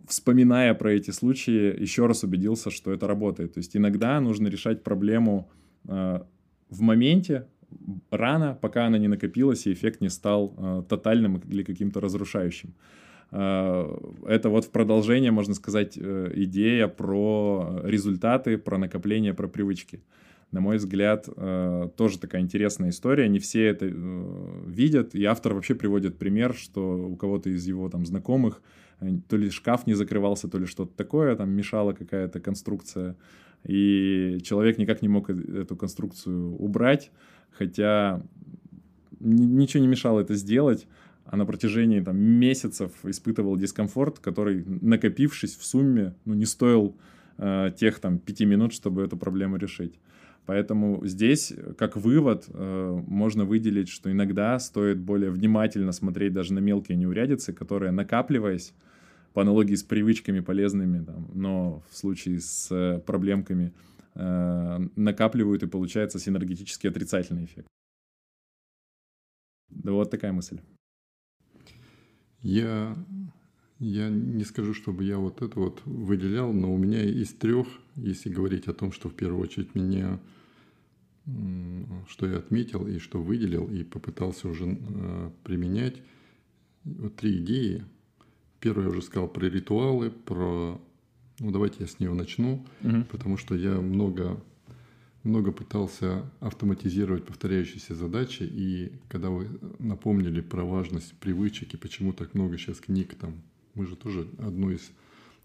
[0.07, 3.53] вспоминая про эти случаи, еще раз убедился, что это работает.
[3.53, 5.49] То есть иногда нужно решать проблему
[5.87, 6.21] э,
[6.69, 7.47] в моменте,
[8.09, 12.73] рано, пока она не накопилась и эффект не стал э, тотальным или каким-то разрушающим.
[13.31, 20.01] Э, это вот в продолжение, можно сказать, э, идея про результаты, про накопление, про привычки.
[20.51, 23.29] На мой взгляд, э, тоже такая интересная история.
[23.29, 27.89] Не все это э, видят, и автор вообще приводит пример, что у кого-то из его
[27.89, 28.61] там знакомых
[29.27, 33.15] то ли шкаф не закрывался, то ли что-то такое, там мешала какая-то конструкция,
[33.63, 37.11] и человек никак не мог э, эту конструкцию убрать,
[37.51, 38.21] хотя
[39.19, 40.87] ничего не мешало это сделать,
[41.25, 46.97] а на протяжении там, месяцев испытывал дискомфорт, который, накопившись в сумме, ну, не стоил
[47.37, 49.99] э, тех там, пяти минут, чтобы эту проблему решить.
[50.47, 56.59] Поэтому здесь, как вывод, э, можно выделить, что иногда стоит более внимательно смотреть даже на
[56.59, 58.73] мелкие неурядицы, которые, накапливаясь,
[59.33, 63.73] по аналогии с привычками полезными, там, но в случае с э, проблемками
[64.15, 67.67] э, накапливают и получается синергетически отрицательный эффект.
[69.69, 70.59] Да вот такая мысль.
[72.41, 72.97] Я,
[73.79, 78.29] я не скажу, чтобы я вот это вот выделял, но у меня из трех, если
[78.29, 80.19] говорить о том, что в первую очередь меня,
[82.09, 86.01] что я отметил и что выделил и попытался уже э, применять,
[86.83, 87.85] вот три идеи–
[88.61, 90.79] Первое я уже сказал про ритуалы, про...
[91.39, 93.03] Ну, давайте я с нее начну, угу.
[93.11, 94.39] потому что я много,
[95.23, 102.35] много пытался автоматизировать повторяющиеся задачи, и когда вы напомнили про важность привычек и почему так
[102.35, 103.41] много сейчас книг там,
[103.73, 104.91] мы же тоже одну из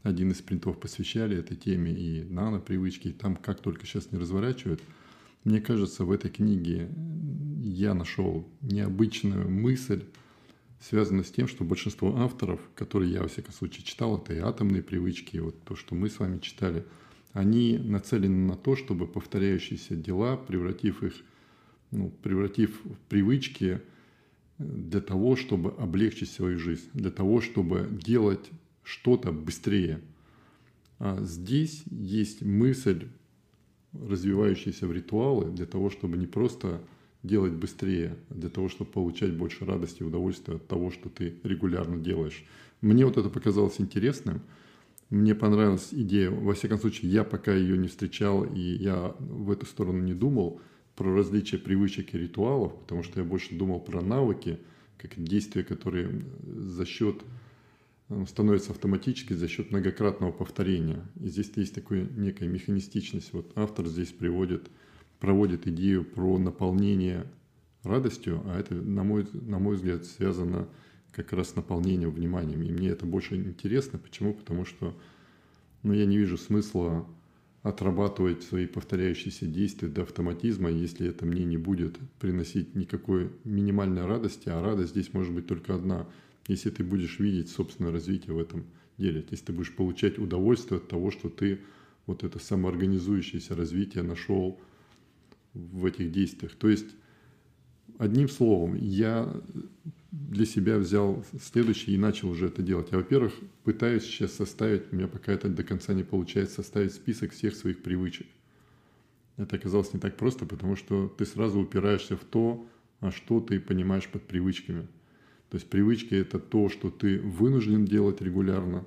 [0.02, 4.80] один из принтов посвящали этой теме и нано-привычки, и там как только сейчас не разворачивают.
[5.44, 6.88] Мне кажется, в этой книге
[7.62, 10.04] я нашел необычную мысль,
[10.80, 14.82] связано с тем, что большинство авторов, которые я, во всяком случае, читал, это и атомные
[14.82, 16.84] привычки, и вот то, что мы с вами читали,
[17.32, 21.14] они нацелены на то, чтобы повторяющиеся дела, превратив их,
[21.90, 23.80] ну, превратив в привычки
[24.58, 28.50] для того, чтобы облегчить свою жизнь, для того, чтобы делать
[28.82, 30.00] что-то быстрее.
[30.98, 33.08] А здесь есть мысль,
[33.92, 36.82] развивающаяся в ритуалы, для того, чтобы не просто
[37.26, 41.98] делать быстрее, для того, чтобы получать больше радости и удовольствия от того, что ты регулярно
[41.98, 42.44] делаешь.
[42.80, 44.42] Мне вот это показалось интересным.
[45.10, 49.64] Мне понравилась идея, во всяком случае, я пока ее не встречал, и я в эту
[49.66, 50.60] сторону не думал,
[50.96, 54.58] про различия привычек и ритуалов, потому что я больше думал про навыки,
[54.98, 57.22] как действия, которые за счет
[58.08, 61.06] э, становятся автоматически за счет многократного повторения.
[61.20, 63.32] И здесь есть такая некая механистичность.
[63.32, 64.70] Вот автор здесь приводит
[65.18, 67.26] проводит идею про наполнение
[67.82, 70.68] радостью, а это, на мой, на мой взгляд, связано
[71.12, 72.62] как раз с наполнением вниманием.
[72.62, 73.98] И мне это больше интересно.
[73.98, 74.34] Почему?
[74.34, 74.94] Потому что
[75.82, 77.06] ну, я не вижу смысла
[77.62, 84.48] отрабатывать свои повторяющиеся действия до автоматизма, если это мне не будет приносить никакой минимальной радости,
[84.48, 86.06] а радость здесь может быть только одна,
[86.46, 88.66] если ты будешь видеть собственное развитие в этом
[88.98, 91.60] деле, если ты будешь получать удовольствие от того, что ты
[92.06, 94.60] вот это самоорганизующееся развитие нашел
[95.72, 96.54] в этих действиях.
[96.54, 96.94] То есть,
[97.98, 99.32] одним словом, я
[100.10, 102.88] для себя взял следующий и начал уже это делать.
[102.90, 107.32] Я, во-первых, пытаюсь сейчас составить, у меня пока это до конца не получается, составить список
[107.32, 108.26] всех своих привычек.
[109.36, 112.66] Это оказалось не так просто, потому что ты сразу упираешься в то,
[113.00, 114.88] а что ты понимаешь под привычками.
[115.50, 118.84] То есть привычки– это то, что ты вынужден делать регулярно,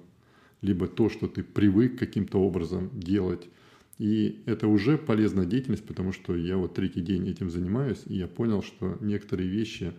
[0.62, 3.48] либо то, что ты привык каким-то образом делать.
[4.00, 8.28] И это уже полезная деятельность, потому что я вот третий день этим занимаюсь, и я
[8.28, 9.94] понял, что некоторые вещи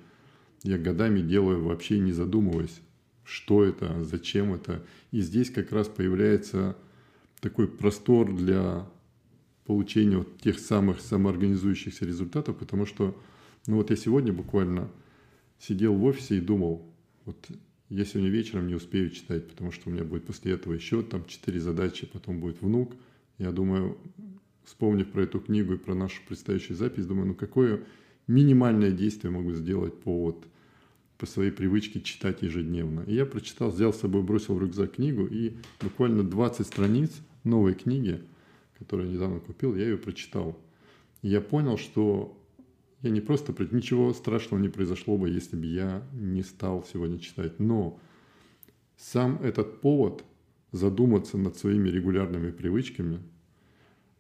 [0.62, 2.80] я годами делаю вообще не задумываясь,
[3.24, 4.82] что это, зачем это.
[5.12, 6.76] И здесь как раз появляется
[7.40, 8.88] такой простор для
[9.66, 13.20] получения вот тех самых самоорганизующихся результатов, потому что,
[13.66, 14.90] ну вот я сегодня буквально
[15.58, 16.90] сидел в офисе и думал,
[17.26, 17.36] вот
[17.90, 21.26] я сегодня вечером не успею читать, потому что у меня будет после этого еще там
[21.26, 22.94] четыре задачи, потом будет внук.
[23.40, 23.96] Я думаю,
[24.64, 27.83] вспомнив про эту книгу и про нашу предстоящую запись, думаю, ну какое
[28.26, 30.46] минимальное действие могу сделать по, вот,
[31.16, 33.00] по своей привычке читать ежедневно.
[33.07, 37.72] И я прочитал, взял с собой, бросил в рюкзак книгу, и буквально 20 страниц новой
[37.72, 38.20] книги,
[38.79, 40.59] которую я недавно купил, я ее прочитал.
[41.22, 42.38] И я понял, что
[43.00, 43.55] я не просто...
[43.70, 47.59] Ничего страшного не произошло бы, если бы я не стал сегодня читать.
[47.59, 47.98] Но
[48.98, 50.26] сам этот повод
[50.72, 53.20] задуматься над своими регулярными привычками,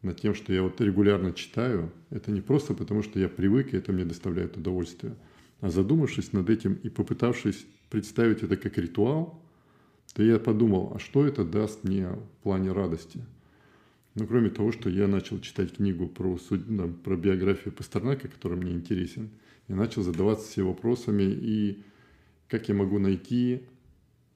[0.02, 3.76] над тем, что я вот регулярно читаю, это не просто потому, что я привык, и
[3.76, 5.14] это мне доставляет удовольствие,
[5.60, 9.42] а задумавшись над этим и попытавшись представить это как ритуал,
[10.14, 13.20] то я подумал, а что это даст мне в плане радости–
[14.14, 18.72] ну, кроме того, что я начал читать книгу про, да, про биографию Пастернака, которая мне
[18.72, 19.30] интересен,
[19.68, 21.82] я начал задаваться себе вопросами, и
[22.48, 23.62] как я могу найти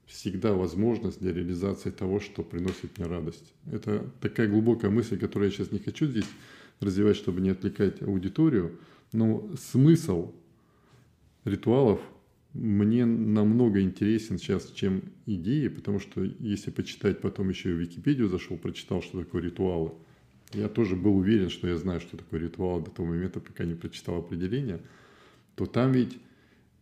[0.06, 3.54] всегда возможность для реализации того, что приносит мне радость.
[3.70, 6.28] Это такая глубокая мысль, которую я сейчас не хочу здесь
[6.80, 8.78] развивать, чтобы не отвлекать аудиторию,
[9.12, 10.34] но смысл
[11.44, 12.00] ритуалов
[12.52, 18.28] мне намного интересен сейчас, чем идеи, потому что если почитать, потом еще и в Википедию
[18.28, 19.92] зашел, прочитал, что такое ритуалы.
[20.52, 23.74] Я тоже был уверен, что я знаю, что такое ритуал до того момента, пока не
[23.74, 24.80] прочитал определение.
[25.56, 26.16] То там ведь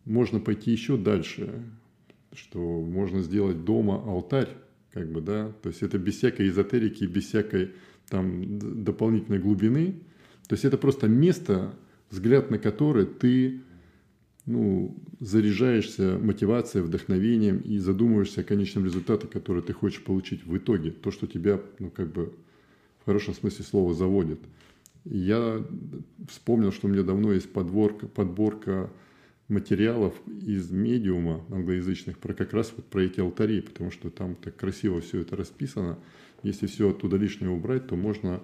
[0.05, 1.63] можно пойти еще дальше,
[2.35, 4.49] что можно сделать дома алтарь,
[4.91, 7.71] как бы, да, то есть это без всякой эзотерики, без всякой
[8.09, 10.01] там дополнительной глубины.
[10.47, 11.73] То есть это просто место,
[12.09, 13.61] взгляд на которое ты
[14.45, 20.91] ну, заряжаешься мотивацией, вдохновением и задумываешься о конечном результате, который ты хочешь получить в итоге.
[20.91, 22.33] То, что тебя, ну, как бы
[22.99, 24.39] в хорошем смысле слова заводит.
[25.05, 25.65] Я
[26.29, 28.89] вспомнил, что у меня давно есть подборка, подборка
[29.47, 34.55] материалов из медиума англоязычных про как раз вот про эти алтари, потому что там так
[34.55, 35.99] красиво все это расписано.
[36.43, 38.41] Если все оттуда лишнее убрать, то можно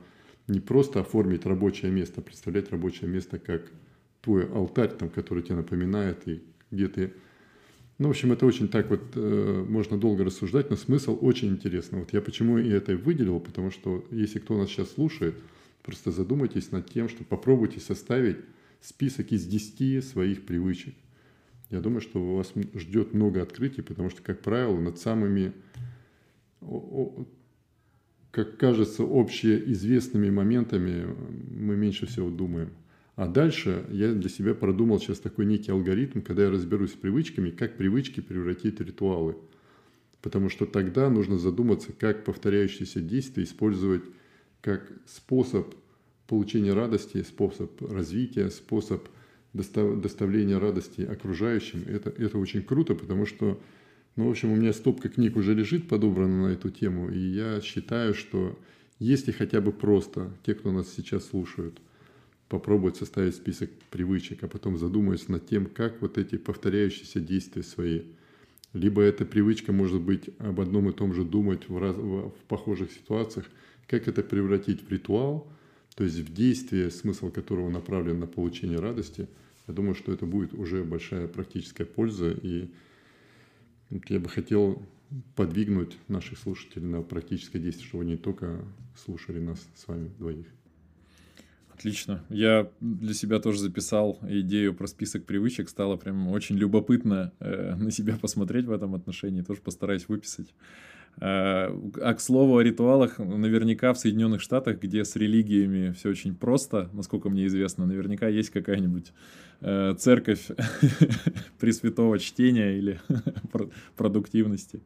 [0.47, 3.71] не просто оформить рабочее место, представлять рабочее место как
[4.21, 7.13] твой алтарь, там, который тебе напоминает, и где ты...
[7.97, 11.99] Ну, в общем, это очень так вот, э, можно долго рассуждать, но смысл очень интересный.
[11.99, 15.35] Вот я почему и это выделил, потому что если кто нас сейчас слушает,
[15.83, 18.37] просто задумайтесь над тем, что попробуйте составить
[18.81, 20.95] список из 10 своих привычек.
[21.69, 25.53] Я думаю, что вас ждет много открытий, потому что, как правило, над самыми,
[28.31, 31.15] как кажется, общеизвестными моментами
[31.51, 32.71] мы меньше всего думаем.
[33.15, 37.49] А дальше я для себя продумал сейчас такой некий алгоритм, когда я разберусь с привычками,
[37.49, 39.35] как привычки превратить в ритуалы.
[40.21, 44.03] Потому что тогда нужно задуматься, как повторяющиеся действия использовать
[44.61, 45.75] как способ
[46.29, 49.09] получения радости, способ развития, способ
[49.53, 51.83] доставления радости окружающим.
[51.87, 53.59] Это, это очень круто, потому что,
[54.15, 57.59] ну, в общем, у меня стопка книг уже лежит подобрана на эту тему, и я
[57.59, 58.57] считаю, что
[58.99, 61.81] если хотя бы просто те, кто нас сейчас слушают–
[62.49, 68.01] попробовать составить список привычек, а потом задуматься над тем, как вот эти повторяющиеся действия свои.
[68.73, 72.91] Либо эта привычка может быть об одном и том же думать в, раз, в похожих
[72.91, 73.45] ситуациях,
[73.87, 75.47] как это превратить в ритуал,
[75.99, 79.27] то есть в действие, смысл которого направлен на получение радости.
[79.67, 82.69] Я думаю, что это будет уже большая практическая польза, и
[84.07, 84.81] я бы хотел
[85.35, 88.63] подвигнуть наших слушателей на практическое действие, чтобы они не только
[88.95, 90.45] слушали нас с вами двоих.
[91.73, 92.23] Отлично.
[92.29, 95.67] Я для себя тоже записал идею про список привычек.
[95.67, 99.41] Стало прям очень любопытно э, на себя посмотреть в этом отношении.
[99.41, 100.53] Тоже постараюсь выписать.
[101.21, 106.89] А к слову о ритуалах, наверняка в Соединенных Штатах, где с религиями все очень просто,
[106.93, 109.11] насколько мне известно, наверняка есть какая-нибудь
[109.61, 110.47] э, церковь
[111.59, 113.01] пресвятого чтения или
[113.97, 114.81] продуктивности.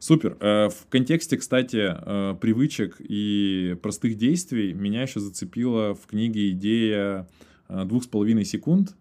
[0.00, 0.36] Супер.
[0.40, 7.28] Э, в контексте, кстати, э, привычек и простых действий меня еще зацепила в книге идея
[7.68, 8.96] двух с половиной секунд.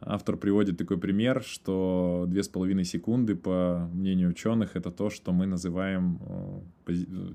[0.00, 5.32] Автор приводит такой пример, что две с половиной секунды, по мнению ученых, это то, что
[5.32, 6.18] мы называем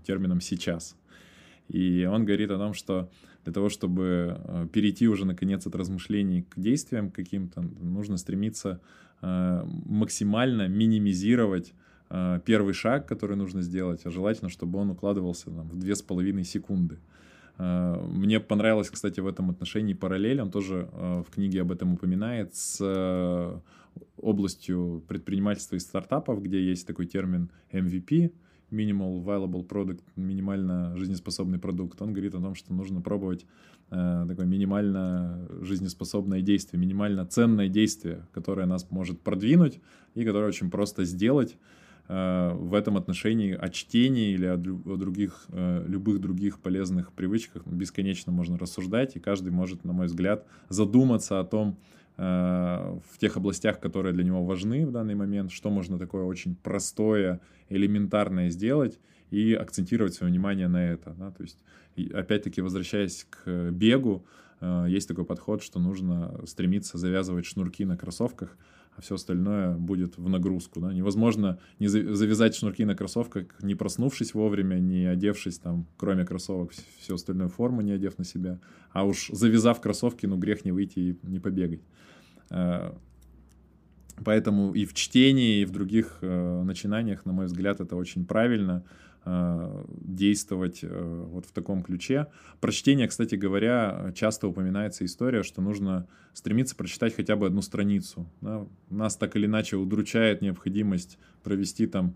[0.05, 0.95] термином «сейчас».
[1.67, 3.09] И он говорит о том, что
[3.43, 8.81] для того, чтобы перейти уже наконец от размышлений к действиям каким-то, нужно стремиться
[9.21, 11.73] максимально минимизировать
[12.09, 16.01] Э, первый шаг, который нужно сделать, а желательно, чтобы он укладывался там, в две с
[16.01, 16.99] половиной секунды.
[17.57, 21.93] Э, мне понравилось, кстати, в этом отношении параллель, он тоже э, в книге об этом
[21.93, 23.61] упоминает, с
[24.17, 28.33] областью предпринимательства и стартапов, где есть такой термин MVP,
[28.71, 32.01] Minimal Viable Product, минимально жизнеспособный продукт.
[32.01, 33.45] Он говорит о том, что нужно пробовать
[33.91, 39.79] э, такое минимально жизнеспособное действие, минимально ценное действие, которое нас может продвинуть
[40.13, 45.85] и которое очень просто сделать, Э, в этом отношении о чтении или о, других, э,
[45.87, 51.43] любых других полезных привычках бесконечно можно рассуждать, и каждый может, на мой взгляд, задуматься о
[51.43, 51.79] том,
[52.17, 56.55] э, в тех областях, которые для него важны в данный момент, что можно такое очень
[56.55, 58.99] простое, элементарное сделать,
[59.31, 61.15] и акцентировать свое внимание на это.
[61.17, 61.31] Да?
[61.31, 61.57] То есть,
[62.13, 64.23] опять-таки, возвращаясь к бегу,
[64.87, 68.55] есть такой подход, что нужно стремиться завязывать шнурки на кроссовках,
[68.97, 70.79] а все остальное будет в нагрузку.
[70.79, 70.93] Да?
[70.93, 77.15] Невозможно не завязать шнурки на кроссовках, не проснувшись вовремя, не одевшись там, кроме кроссовок, всю
[77.15, 78.59] остальную форму не одев на себя.
[78.91, 81.81] А уж завязав кроссовки, ну грех не выйти и не побегать.
[82.49, 82.93] Э,
[84.23, 88.83] поэтому и в чтении, и в других э, начинаниях, на мой взгляд, это очень правильно.
[89.27, 92.27] Э, действовать э, вот в таком ключе.
[92.61, 98.29] Про чтение, кстати говоря, часто упоминается история, что нужно стремиться прочитать хотя бы одну страницу.
[98.91, 102.15] Нас так или иначе удручает необходимость провести там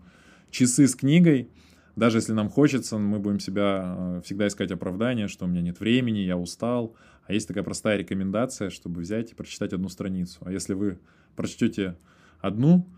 [0.52, 1.50] часы с книгой,
[1.96, 5.80] даже если нам хочется, мы будем себя э, всегда искать оправдание, что у меня нет
[5.80, 6.94] времени, я устал.
[7.26, 10.38] А есть такая простая рекомендация, чтобы взять и прочитать одну страницу.
[10.42, 10.98] А если вы
[11.34, 11.96] прочтете
[12.40, 12.88] одну,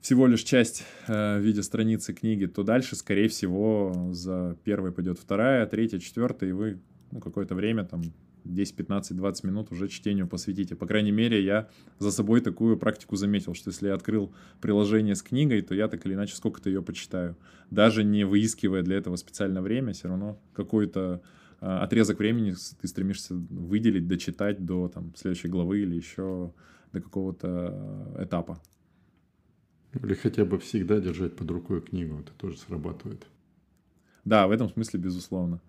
[0.00, 5.18] всего лишь часть э, в виде страницы книги, то дальше, скорее всего, за первой пойдет
[5.18, 6.80] вторая, третья, четвертая, и вы
[7.10, 8.02] ну, какое-то время, там,
[8.44, 10.74] 10, 15, 20 минут уже чтению посвятите.
[10.74, 15.22] По крайней мере, я за собой такую практику заметил, что если я открыл приложение с
[15.22, 17.36] книгой, то я так или иначе сколько-то ее почитаю.
[17.70, 21.22] Даже не выискивая для этого специальное время, все равно какой-то
[21.60, 26.52] э, отрезок времени ты стремишься выделить, дочитать до там, следующей главы или еще
[26.92, 28.60] до какого-то этапа.
[29.94, 33.26] Или хотя бы всегда держать под рукой книгу, это тоже срабатывает.
[34.24, 35.60] Да, в этом смысле, безусловно.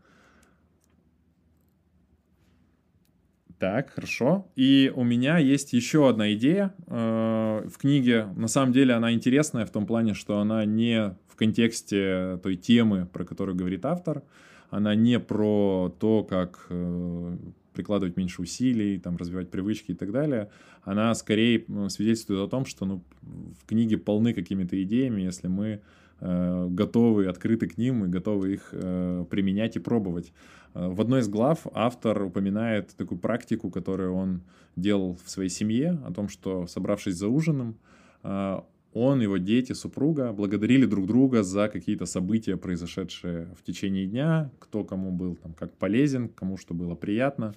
[3.58, 4.48] Так, хорошо.
[4.56, 8.26] И у меня есть еще одна идея э, в книге.
[8.36, 13.06] На самом деле она интересная в том плане, что она не в контексте той темы,
[13.06, 14.24] про которую говорит автор.
[14.72, 17.38] Она не про то, как э,
[17.74, 20.50] прикладывать меньше усилий, там, развивать привычки и так далее,
[20.84, 25.82] она скорее свидетельствует о том, что ну, в книге полны какими-то идеями, если мы
[26.20, 30.34] э, готовы, открыты к ним и готовы их э, применять и пробовать.
[30.74, 34.42] Э, в одной из глав автор упоминает такую практику, которую он
[34.76, 37.78] делал в своей семье, о том, что, собравшись за ужином,
[38.24, 38.62] э,
[38.94, 44.84] он, его дети, супруга благодарили друг друга за какие-то события, произошедшие в течение дня, кто
[44.84, 47.54] кому был там как полезен, кому что было приятно.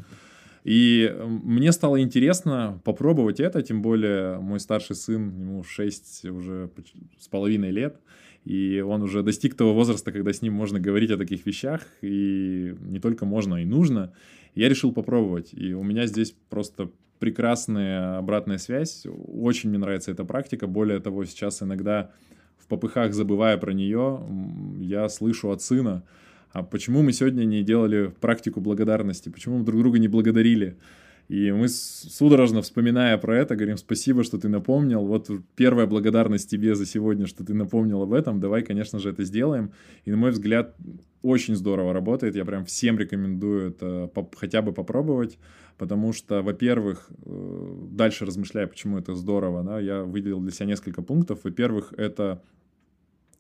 [0.63, 6.71] И мне стало интересно попробовать это, тем более мой старший сын, ему 6 уже
[7.19, 8.01] с половиной лет,
[8.45, 12.75] и он уже достиг того возраста, когда с ним можно говорить о таких вещах, и
[12.81, 14.13] не только можно, и нужно.
[14.55, 16.91] Я решил попробовать, и у меня здесь просто
[17.25, 19.07] прекрасная обратная связь.
[19.27, 20.67] Очень мне нравится эта практика.
[20.67, 22.11] Более того, сейчас иногда
[22.59, 24.21] в попыхах, забывая про нее,
[24.79, 26.03] я слышу от сына,
[26.53, 30.77] а почему мы сегодня не делали практику благодарности, почему мы друг друга не благодарили.
[31.29, 35.07] И мы судорожно вспоминая про это, говорим, спасибо, что ты напомнил.
[35.07, 38.39] Вот первая благодарность тебе за сегодня, что ты напомнил об этом.
[38.39, 39.73] Давай, конечно же, это сделаем.
[40.05, 40.77] И, на мой взгляд,
[41.23, 42.37] очень здорово работает.
[42.37, 45.39] Я прям всем рекомендую это хотя бы попробовать,
[45.79, 51.03] потому что, во-первых, э, дальше размышляя, почему это здорово, да, я выделил для себя несколько
[51.03, 51.41] пунктов.
[51.45, 52.43] Во-первых, это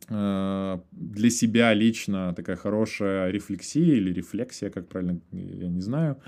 [0.09, 6.19] э, для себя лично такая хорошая рефлексия или рефлексия, как правильно, я не знаю,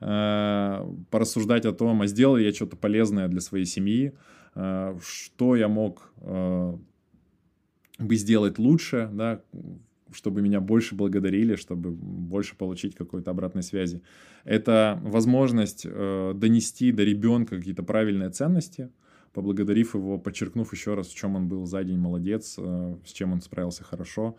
[0.00, 4.12] Э, порассуждать о том, а сделал я что-то полезное для своей семьи,
[4.54, 6.12] что я мог
[7.98, 9.40] бы сделать лучше, да,
[10.14, 14.02] чтобы меня больше благодарили, чтобы больше получить какой-то обратной связи.
[14.44, 18.90] Это возможность донести до ребенка какие-то правильные ценности,
[19.34, 23.32] поблагодарив его, подчеркнув еще раз, в чем он был за день молодец, э, с чем
[23.32, 24.36] он справился хорошо,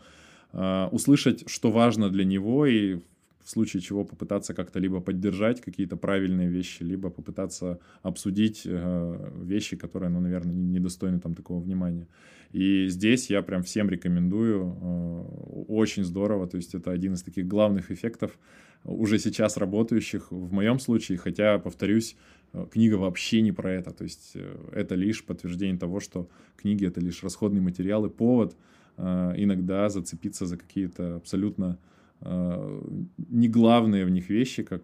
[0.54, 3.00] э, услышать, что важно для него и
[3.46, 9.78] в случае чего попытаться как-то либо поддержать какие-то правильные вещи, либо попытаться обсудить э, вещи,
[9.78, 12.08] которые, ну, наверное, недостойны там такого внимания.
[12.52, 14.76] И здесь я прям всем рекомендую.
[14.82, 16.48] Э, очень здорово.
[16.48, 18.40] То есть это один из таких главных эффектов
[18.84, 21.20] уже сейчас работающих в моем случае.
[21.20, 22.16] Хотя, повторюсь,
[22.54, 23.92] э, книга вообще не про это.
[23.92, 24.36] То есть
[24.72, 26.28] это лишь подтверждение того, что
[26.58, 28.56] книги— это лишь расходный материал и повод
[28.98, 31.78] иногда зацепиться за какие-то абсолютно
[32.22, 34.84] не главные в них вещи, как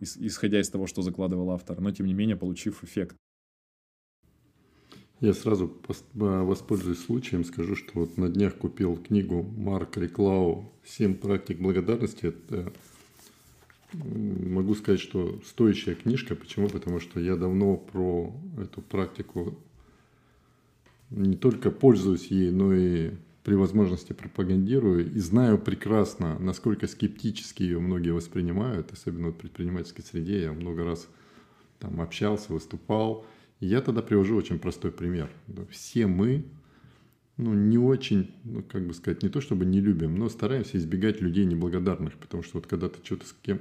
[0.00, 3.16] исходя из того, что закладывал автор, но тем не менее получив эффект.
[5.20, 5.76] Я сразу
[6.14, 12.26] воспользуюсь случаем, скажу, что вот на днях купил книгу Марка Реклау «Семь практик благодарности».
[12.26, 12.72] Это,
[13.92, 16.34] могу сказать, что стоящая книжка.
[16.34, 16.68] Почему?
[16.68, 19.58] Потому что я давно про эту практику
[21.10, 23.10] не только пользуюсь ей, но и
[23.42, 30.42] при возможности пропагандирую и знаю прекрасно, насколько скептически ее многие воспринимают, особенно в предпринимательской среде.
[30.42, 31.08] Я много раз
[31.78, 33.24] там общался, выступал.
[33.60, 35.30] И я тогда привожу очень простой пример.
[35.70, 36.44] Все мы,
[37.36, 41.20] ну, не очень, ну, как бы сказать, не то чтобы не любим, но стараемся избегать
[41.20, 43.60] людей неблагодарных, потому что вот когда ты что-то с кем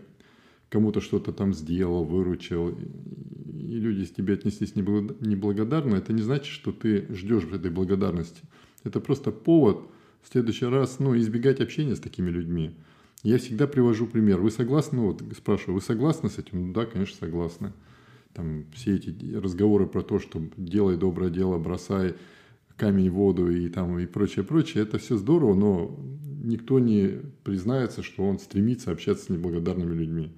[0.70, 6.72] кому-то что-то там сделал, выручил, и люди с тебе отнеслись неблагодарно, это не значит, что
[6.72, 8.42] ты ждешь этой благодарности–
[8.84, 9.88] это просто повод
[10.22, 12.76] в следующий раз ну, избегать общения с такими людьми.
[13.24, 14.40] Я всегда привожу пример.
[14.40, 15.00] Вы согласны?
[15.00, 16.68] Вот спрашиваю, вы согласны с этим?
[16.68, 17.74] Ну да, конечно, согласны.
[18.34, 22.16] Там все эти разговоры про то, что делай доброе дело, бросай
[22.78, 26.00] камень в воду и там и прочее, прочее, это все здорово, но
[26.42, 30.32] никто не признается, что он стремится общаться с неблагодарными людьми.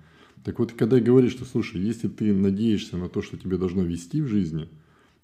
[0.43, 3.83] Так вот, когда я говорю, что, слушай, если ты надеешься на то, что тебе должно
[3.83, 4.67] вести в жизни,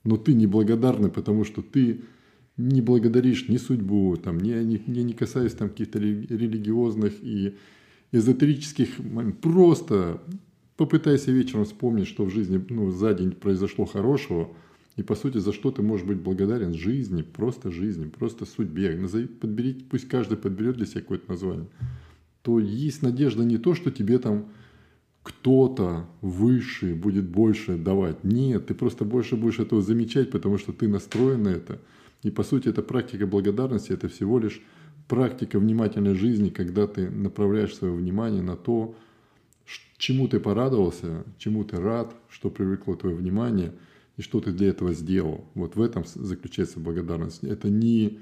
[0.03, 2.01] но ты неблагодарный, потому что ты
[2.57, 7.55] не благодаришь ни судьбу, там, не, не, не, не касаясь там каких-то религиозных и
[8.11, 8.89] эзотерических,
[9.41, 10.21] просто
[10.75, 14.49] попытайся вечером вспомнить, что в жизни ну, за день произошло хорошего,
[14.95, 18.97] и по сути за что ты можешь быть благодарен жизни, просто жизни, просто судьбе.
[18.97, 21.67] Назови, подберите, пусть каждый подберет для себя какое-то название.
[22.41, 24.47] То есть надежда не то, что тебе там
[25.21, 28.23] кто-то высший будет больше давать.
[28.23, 31.79] Нет, ты просто больше будешь этого замечать, потому что ты настроен на это–
[32.23, 34.61] и по сути эта практика благодарности– это всего лишь
[35.07, 38.95] практика внимательной жизни, когда ты направляешь свое внимание на то,
[39.97, 43.73] чему ты порадовался, чему ты рад, что привлекло твое внимание
[44.17, 45.45] и что ты для этого сделал.
[45.53, 47.43] Вот в этом заключается благодарность.
[47.43, 48.19] Это не,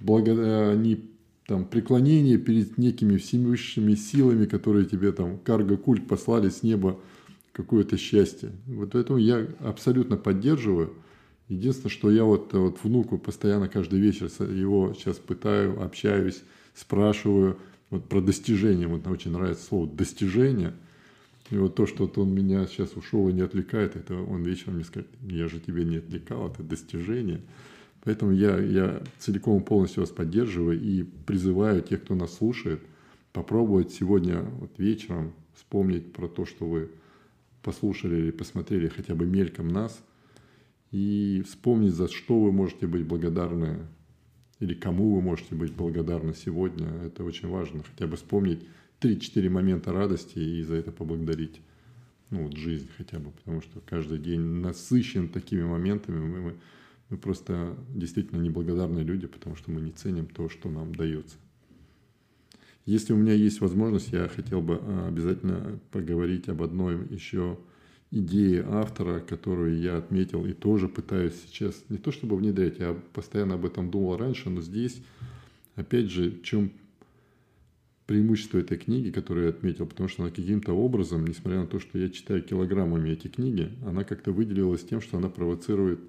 [0.00, 0.74] благо...
[0.74, 1.04] не
[1.46, 7.00] там, преклонение перед некими всевышними силами, которые тебе там карго-культ послали с неба
[7.52, 8.52] какое-то счастье.
[8.66, 10.94] Вот поэтому я абсолютно поддерживаю–
[11.50, 16.44] Единственное, что я вот, вот внуку постоянно каждый вечер его сейчас пытаю, общаюсь,
[16.74, 17.58] спрашиваю
[17.90, 18.86] вот про достижение.
[18.86, 20.72] Вот мне очень нравится слово «достижение».
[21.50, 24.76] И вот то, что вот он меня сейчас ушел и не отвлекает, это он вечером
[24.76, 27.40] мне скажет, я же тебя не отвлекал, это достижение.
[28.04, 32.80] Поэтому я, я целиком и полностью вас поддерживаю и призываю тех, кто нас слушает,
[33.32, 36.90] попробовать сегодня вот вечером вспомнить про то, что вы
[37.64, 40.00] послушали или посмотрели хотя бы мельком нас–
[40.90, 43.86] и вспомнить, за что вы можете быть благодарны
[44.60, 46.86] или кому вы можете быть благодарны сегодня.
[47.04, 47.82] Это очень важно.
[47.82, 48.60] Хотя бы вспомнить
[49.00, 51.60] 3-4 момента радости и за это поблагодарить.
[52.28, 56.20] Ну, вот жизнь хотя бы, потому что каждый день насыщен такими моментами.
[56.20, 56.54] Мы, мы,
[57.08, 61.36] мы просто действительно неблагодарные люди, потому что мы не ценим то, что нам дается.
[62.84, 67.58] Если у меня есть возможность, я хотел бы а, обязательно поговорить об одной еще
[68.10, 73.54] идеи автора, которую я отметил и тоже пытаюсь сейчас не то чтобы внедрять, я постоянно
[73.54, 75.02] об этом думал раньше, но здесь,
[75.76, 76.72] опять же, в чем
[78.06, 81.96] преимущество этой книги, которую я отметил, потому что она каким-то образом, несмотря на то, что
[81.96, 86.00] я читаю килограммами эти книги, она как-то выделилась тем, что она провоцирует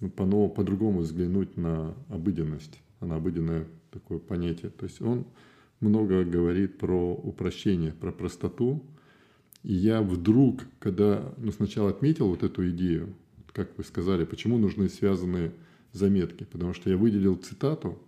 [0.00, 4.70] ну, по-новому, по-другому взглянуть на обыденность, на обыденное такое понятие.
[4.70, 5.26] То есть он
[5.80, 8.82] много говорит про упрощение, про простоту,
[9.62, 13.14] и я вдруг, когда ну, сначала отметил вот эту идею,
[13.52, 15.52] как вы сказали, почему нужны связанные
[15.92, 17.98] заметки, потому что я выделил цитату,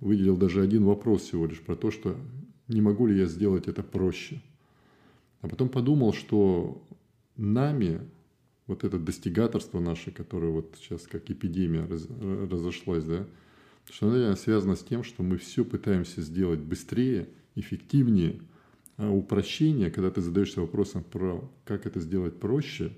[0.00, 2.16] выделил даже один вопрос всего лишь про то, что
[2.68, 4.40] не могу ли я сделать это проще.
[5.40, 6.82] А потом подумал, что
[7.36, 8.00] нами
[8.66, 12.06] вот это достигаторство наше, которое вот сейчас как эпидемия раз,
[12.50, 13.26] разошлась, да,
[13.90, 18.40] что оно, наверное, связано с тем, что мы все пытаемся сделать быстрее, эффективнее–
[18.98, 22.92] а упрощение, когда ты задаешься вопросом про как это сделать проще,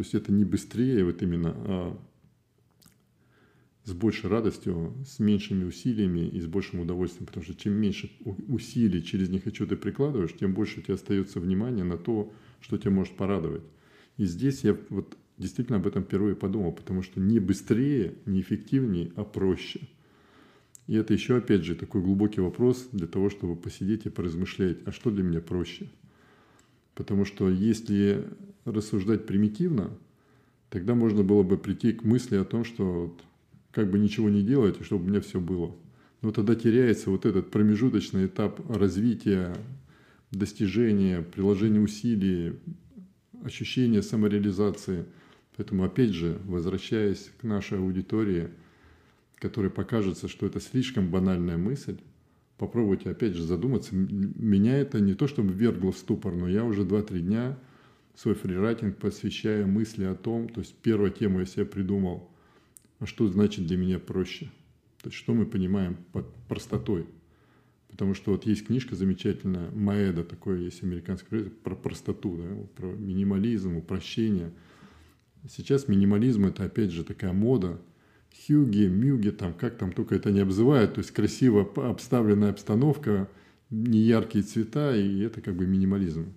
[0.00, 1.98] То есть это не быстрее вот именно, а
[3.84, 7.26] с большей радостью, с меньшими усилиями и с большим удовольствием.
[7.26, 11.40] Потому что чем меньше усилий через «не хочу» ты прикладываешь, тем больше у тебя остается
[11.40, 13.64] внимание на то, что тебя может порадовать.
[14.16, 19.12] И здесь я вот действительно об этом впервые подумал, потому что не быстрее, не эффективнее,
[19.16, 19.80] а проще.
[20.90, 24.90] И это еще, опять же, такой глубокий вопрос для того, чтобы посидеть и поразмышлять, а
[24.90, 25.88] что для меня проще?
[26.96, 28.24] Потому что если
[28.64, 29.92] рассуждать примитивно,
[30.68, 33.22] тогда можно было бы прийти к мысли о том, что вот
[33.70, 35.72] как бы ничего не делать, чтобы у меня все было.
[36.22, 39.54] Но тогда теряется вот этот промежуточный этап развития,
[40.32, 42.54] достижения, приложения усилий,
[43.44, 45.04] ощущения самореализации–
[45.60, 48.48] Поэтому, опять же, возвращаясь к нашей аудитории,
[49.40, 51.98] которой покажется, что это слишком банальная мысль,
[52.58, 53.94] попробуйте, опять же, задуматься.
[53.94, 57.58] Меня это не то, чтобы ввергло в ступор, но я уже 2-3 дня
[58.14, 62.30] свой фрирайтинг посвящаю мысли о том, то есть первая тема я себе придумал,
[62.98, 64.50] а что значит для меня проще?
[65.02, 67.06] То есть что мы понимаем под простотой?
[67.88, 73.76] Потому что вот есть книжка замечательная, Маэда, такой есть американский про простоту, да, про минимализм,
[73.76, 74.52] упрощение–
[75.48, 77.80] Сейчас минимализм это опять же такая мода.
[78.34, 83.28] Хьюги, мюги, там как там только это не обзывают, то есть красиво обставленная обстановка,
[83.70, 86.32] неяркие цвета, и это как бы минимализм.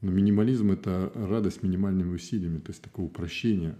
[0.00, 3.74] Но минимализм– это радость минимальными усилиями, то есть такое упрощение.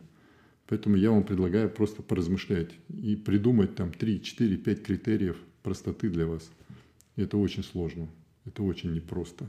[0.67, 6.27] Поэтому я вам предлагаю просто поразмышлять и придумать там 3, 4, 5 критериев простоты для
[6.27, 6.51] вас.
[7.17, 8.09] Это очень сложно,
[8.45, 9.47] это очень непросто.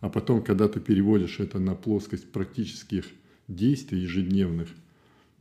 [0.00, 3.04] А потом, когда ты переводишь это на плоскость практических
[3.46, 4.68] действий ежедневных,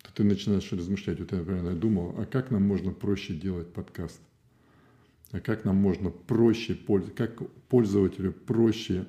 [0.01, 1.19] то ты начинаешь размышлять.
[1.19, 4.21] Вот я, например, думал, а как нам можно проще делать подкаст?
[5.31, 6.77] А как нам можно проще,
[7.15, 9.05] как пользователю проще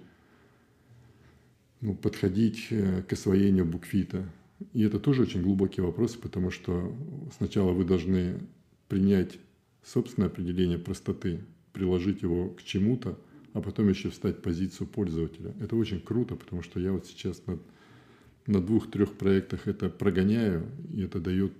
[1.80, 4.28] ну, подходить э, к освоению буквита?
[4.74, 6.94] И это тоже очень глубокий вопрос, потому что
[7.38, 8.40] сначала вы должны
[8.88, 9.38] принять
[9.82, 11.40] собственное определение простоты,
[11.72, 13.18] приложить его к чему-то,
[13.54, 15.54] а потом еще встать в позицию пользователя.
[15.60, 17.62] Это очень круто, потому что я вот сейчас над
[18.50, 21.52] на двух-трех проектах это прогоняю, и это дает,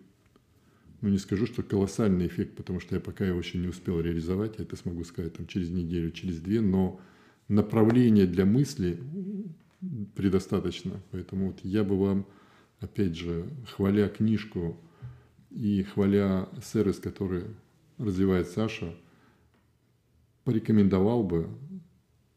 [1.01, 4.59] ну не скажу, что колоссальный эффект, потому что я пока его еще не успел реализовать,
[4.59, 7.01] я это смогу сказать там через неделю, через две, но
[7.49, 8.99] направление для мысли
[10.17, 11.01] предостаточно.
[11.13, 12.27] Поэтому вот я бы вам,
[12.81, 14.77] опять же, хваля книжку
[15.51, 17.45] и хваля сервис, который
[17.99, 18.95] развивает Саша,
[20.43, 21.49] порекомендовал бы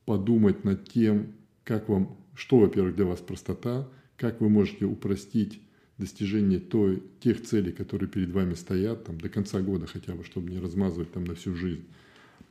[0.05, 1.33] подумать над тем,
[1.63, 3.89] как вам, что, во-первых, для вас простота–
[4.23, 5.59] как вы можете упростить
[5.97, 10.49] достижение той, тех целей, которые перед вами стоят, там, до конца года хотя бы, чтобы
[10.49, 11.83] не размазывать там на всю жизнь.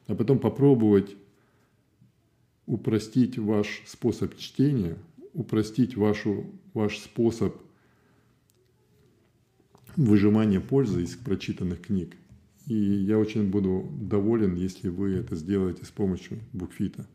[0.07, 1.17] А потом попробовать
[2.67, 4.99] упростить ваш способ чтения,
[5.33, 6.45] упростить вашу,
[6.75, 7.57] ваш способ
[9.97, 12.15] выжимания пользы из прочитанных книг.
[12.67, 17.07] И я очень буду доволен, если вы это сделаете с помощью букфита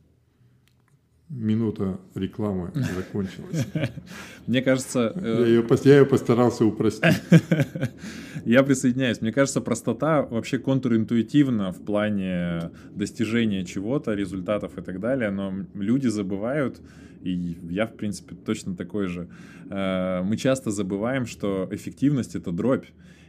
[1.29, 3.67] минута рекламы закончилась.
[4.47, 5.11] Мне кажется...
[5.15, 5.41] Э,
[5.83, 7.21] я ее, постарался упростить.
[8.45, 9.21] Я присоединяюсь.
[9.21, 16.07] Мне кажется, простота вообще контринтуитивна в плане достижения чего-то, результатов и так далее, но люди
[16.07, 16.79] забывают,
[17.23, 19.27] и я, в принципе, точно такой же.
[19.69, 22.85] Э, мы часто забываем, что эффективность— это дробь.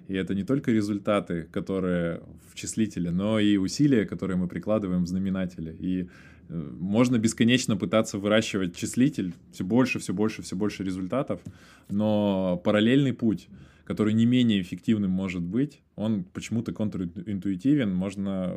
[0.06, 5.06] И это не только результаты, которые в числителе, но и усилия, которые мы прикладываем в
[5.06, 5.76] знаменателе.
[5.78, 6.08] И
[6.48, 11.40] можно бесконечно пытаться выращивать числитель, все больше, все больше, все больше результатов,
[11.88, 13.48] но параллельный путь,
[13.84, 18.56] который не менее эффективным может быть, он почему-то контринтуитивен, можно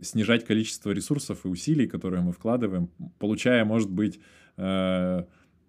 [0.00, 4.20] снижать количество ресурсов и усилий, которые мы вкладываем, получая, может быть,
[4.56, 5.24] э,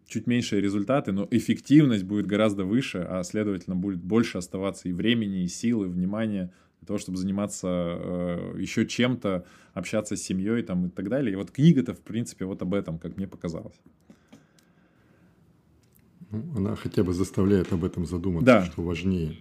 [0.07, 5.43] чуть меньшие результаты, но эффективность будет гораздо выше, а следовательно будет больше оставаться и времени,
[5.43, 10.87] и силы, и внимания для того, чтобы заниматься э, еще чем-то, общаться с семьей там
[10.87, 11.33] и так далее.
[11.33, 13.79] И вот книга-то, в принципе, вот об этом, как мне показалось.
[16.31, 18.65] Ну, она хотя бы заставляет об этом задуматься, да.
[18.65, 19.37] что важнее.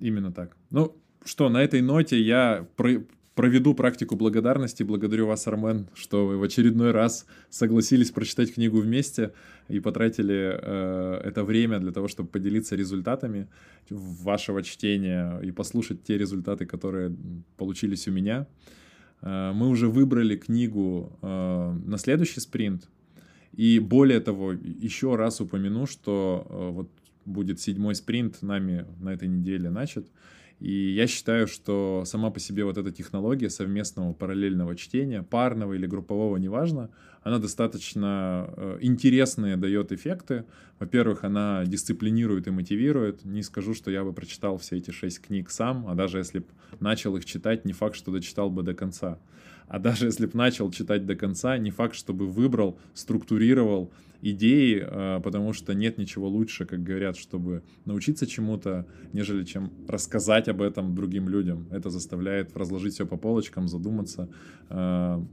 [0.00, 0.56] Именно так.
[0.70, 3.02] Ну, что, на этой ноте я про
[3.34, 4.82] проведу практику благодарности.
[4.82, 9.32] Благодарю вас, Армен, что вы в очередной раз согласились прочитать книгу вместе
[9.68, 13.48] и потратили э, это время для того, чтобы поделиться результатами
[13.88, 17.14] вашего чтения и послушать те результаты, которые
[17.56, 18.46] получились у меня.
[19.22, 22.88] Э, мы уже выбрали книгу э, на следующий спринт.
[23.52, 26.90] И более того, еще раз упомяну, что э, вот
[27.24, 30.06] будет седьмой спринт нами на этой неделе начат.
[30.62, 35.86] И я считаю, что сама по себе вот эта технология совместного параллельного чтения, парного или
[35.86, 36.88] группового, неважно,
[37.24, 40.44] она достаточно э, интересные дает эффекты.
[40.78, 43.24] Во-первых, она дисциплинирует и мотивирует.
[43.24, 46.46] Не скажу, что я бы прочитал все эти шесть книг сам, а даже если бы
[46.78, 49.18] начал их читать, не факт, что дочитал бы до конца.
[49.66, 53.90] А даже если бы начал читать до конца, не факт, чтобы выбрал, структурировал
[54.22, 60.48] идеи, э, потому что нет ничего лучше, как говорят, чтобы научиться чему-то, нежели чем рассказать
[60.48, 61.66] об этом другим людям.
[61.70, 64.28] Это заставляет разложить все по полочкам, задуматься
[64.70, 65.24] э,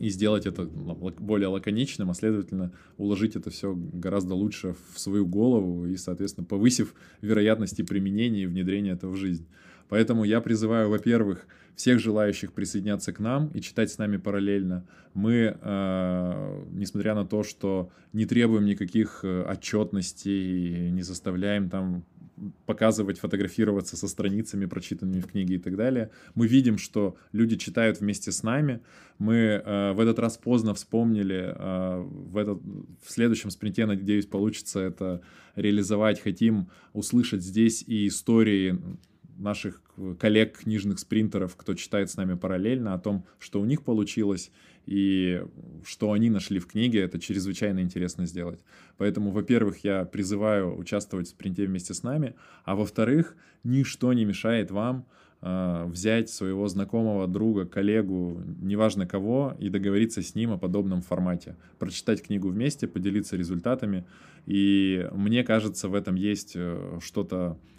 [0.00, 5.86] и сделать это более лаконичным, а следовательно уложить это все гораздо лучше в свою голову
[5.86, 9.46] и, соответственно, повысив вероятности применения и внедрения этого в жизнь.
[9.88, 14.86] Поэтому я призываю, во-первых, всех желающих присоединяться к нам и читать с нами параллельно.
[15.12, 22.04] Мы, э, несмотря на то, что не требуем никаких э, отчетностей, не заставляем там
[22.66, 26.10] показывать, фотографироваться со страницами, прочитанными в книге и так далее.
[26.34, 28.80] Мы видим, что люди читают вместе с нами.
[29.18, 34.80] Мы э, в этот раз поздно вспомнили, э, в, этот, в следующем спринте, надеюсь, получится
[34.80, 35.20] это
[35.54, 36.20] реализовать.
[36.20, 38.78] Хотим услышать здесь и истории
[39.38, 39.82] наших
[40.18, 44.50] коллег, книжных спринтеров, кто читает с нами параллельно, о том, что у них получилось
[44.86, 45.42] и
[45.84, 48.60] что они нашли в книге, это чрезвычайно интересно сделать.
[48.98, 54.70] Поэтому, во-первых, я призываю участвовать в спринте вместе с нами, а во-вторых, ничто не мешает
[54.70, 55.06] вам
[55.40, 61.56] э, взять своего знакомого, друга, коллегу, неважно кого, и договориться с ним о подобном формате.
[61.78, 64.04] Прочитать книгу вместе, поделиться результатами.
[64.44, 67.73] И мне кажется, в этом есть э, что-то Э,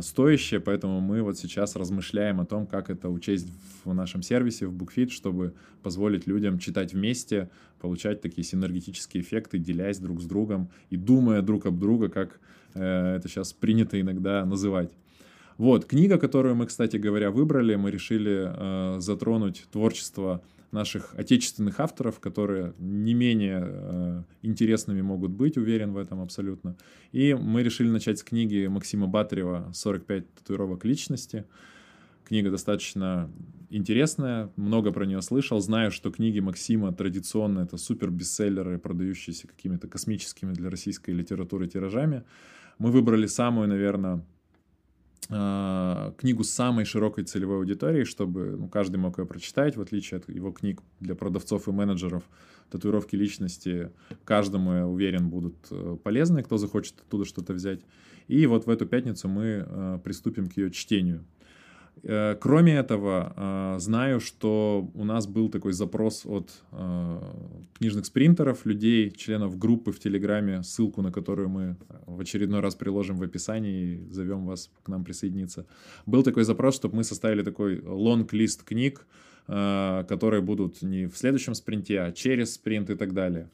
[0.00, 3.48] стоящее, поэтому мы вот сейчас размышляем о том, как это учесть
[3.84, 7.48] в нашем сервисе, в BookFit, чтобы позволить людям читать вместе,
[7.80, 12.40] получать такие синергетические эффекты, делясь друг с другом и думая друг об друга, как
[12.74, 14.90] э, это сейчас принято иногда называть.
[15.56, 22.20] Вот, книга, которую мы, кстати говоря, выбрали, мы решили э, затронуть творчество наших отечественных авторов,
[22.20, 26.76] которые не менее э, интересными могут быть, уверен в этом абсолютно.
[27.12, 31.44] И мы решили начать с книги Максима Батарева «45 татуировок личности».
[32.24, 33.30] Книга достаточно
[33.70, 35.60] интересная, много про нее слышал.
[35.60, 42.24] Знаю, что книги Максима традиционно это супер бестселлеры, продающиеся какими-то космическими для российской литературы тиражами.
[42.78, 44.24] Мы выбрали самую, наверное,
[45.28, 50.28] книгу с самой широкой целевой аудиторией, чтобы ну, каждый мог ее прочитать, в отличие от
[50.30, 52.22] его книг для продавцов и менеджеров.
[52.70, 53.90] Татуировки личности
[54.24, 57.80] каждому, я уверен, будут э, полезны, кто захочет оттуда что-то взять.
[58.26, 61.24] И вот в эту пятницу мы э, приступим к ее чтению.
[62.02, 67.20] Э, кроме этого, э, знаю, что у нас был такой запрос от э,
[67.78, 71.76] книжных спринтеров, людей, членов группы в Телеграме, ссылку на которую мы
[72.06, 75.66] в очередной раз приложим в описании и зовем вас к нам присоединиться.
[76.06, 79.06] Был такой запрос, чтобы мы составили такой лонг-лист книг,
[79.46, 83.48] которые будут не в следующем спринте, а через спринт и так далее.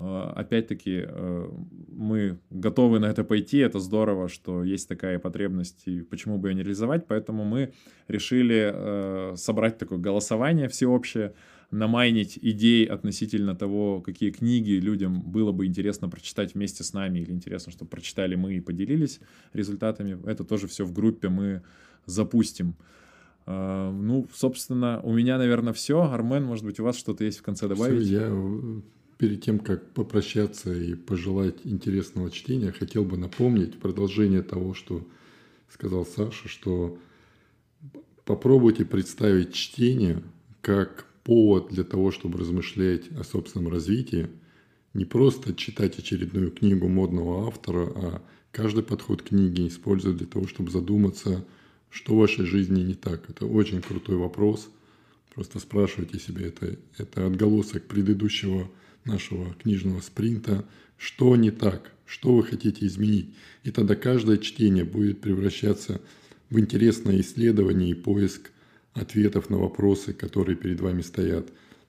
[0.00, 1.48] А, опять-таки, э,
[1.88, 6.54] мы готовы на это пойти, это здорово, что есть такая потребность, и почему бы ее
[6.54, 7.72] не реализовать, поэтому мы
[8.06, 11.34] решили э, собрать такое голосование всеобщее,
[11.72, 17.32] намайнить идей относительно того, какие книги людям было бы интересно прочитать вместе с нами, или
[17.32, 19.20] интересно, чтобы прочитали мы и поделились
[19.52, 20.18] результатами.
[20.30, 21.62] Это тоже все в группе мы
[22.06, 22.76] запустим.
[23.46, 26.02] А, ну, собственно, у меня, наверное, все.
[26.02, 28.04] Армен, может быть, у вас что-то есть в конце добавить?
[28.04, 28.82] Все, я
[29.18, 35.04] Перед тем, как попрощаться и пожелать интересного чтения, хотел бы напомнить продолжение того, что
[35.68, 36.96] сказал Саша, что
[38.24, 40.22] попробуйте представить чтение
[40.60, 44.28] как повод для того, чтобы размышлять о собственном развитии,
[44.94, 50.70] не просто читать очередную книгу модного автора, а каждый подход книги использовать для того, чтобы
[50.70, 51.44] задуматься,
[51.90, 53.28] что в вашей жизни не так.
[53.28, 54.68] Это очень крутой вопрос.
[55.34, 58.70] Просто спрашивайте себя, это, это отголосок предыдущего
[59.04, 60.64] нашего книжного спринта,
[60.96, 63.34] что не так, что вы хотите изменить.
[63.64, 66.00] И тогда каждое чтение будет превращаться
[66.50, 68.50] в интересное исследование и поиск
[68.94, 71.48] ответов на вопросы, которые перед вами стоят.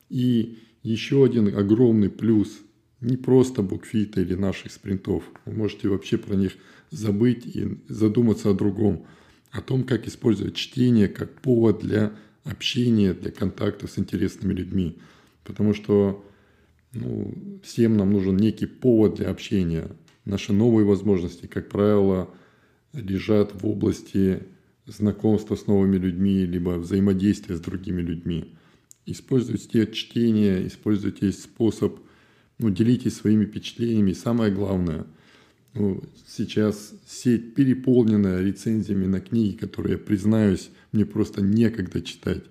[0.09, 2.59] И еще один огромный плюс
[3.01, 5.23] не просто букфита или наших спринтов.
[5.45, 6.53] Вы можете вообще про них
[6.91, 9.05] забыть и задуматься о другом.
[9.51, 14.97] О том, как использовать чтение как повод для общения, для контакта с интересными людьми.
[15.43, 16.25] Потому что
[16.93, 19.89] ну, всем нам нужен некий повод для общения.
[20.25, 22.29] Наши новые возможности, как правило,
[22.93, 24.43] лежат в области
[24.85, 28.55] знакомства с новыми людьми, либо взаимодействия с другими людьми.
[29.05, 31.99] Используйте чтение, используйте способ,
[32.57, 34.13] ну, делитесь своими впечатлениями.
[34.13, 35.05] Самое главное,
[35.73, 42.43] ну, сейчас сеть переполнена рецензиями на книги, которые, признаюсь, мне просто некогда читать.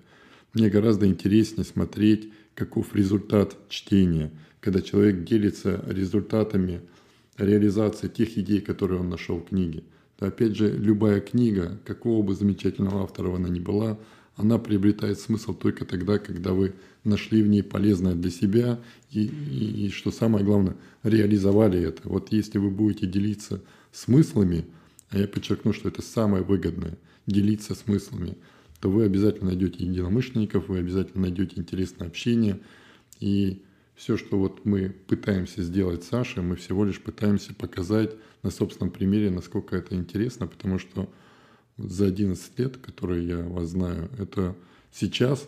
[0.53, 2.29] Мне гораздо интереснее смотреть,
[2.59, 6.81] каков результат чтения, когда человек делится результатами
[7.37, 9.83] реализации тех идей, которые он нашел в книге.
[10.17, 13.97] То, опять же, любая книга, какого бы замечательного автора она ни была,
[14.35, 16.73] она приобретает смысл только тогда, когда вы
[17.05, 18.79] нашли в ней полезное для себя
[19.11, 22.01] и, и, и, что самое главное, реализовали это.
[22.03, 23.61] Вот если вы будете делиться
[23.93, 24.65] смыслами,
[25.09, 28.37] а я подчеркну, что это самое выгодное, делиться смыслами,
[28.79, 32.59] то вы обязательно найдете единомышленников, вы обязательно найдете интересное общение.
[33.19, 33.63] И
[33.95, 38.91] все, что вот мы пытаемся сделать с Сашей, мы всего лишь пытаемся показать на собственном
[38.91, 41.11] примере, насколько это интересно, потому что
[41.77, 44.55] за 11 лет, которые я вас знаю, это
[44.91, 45.47] сейчас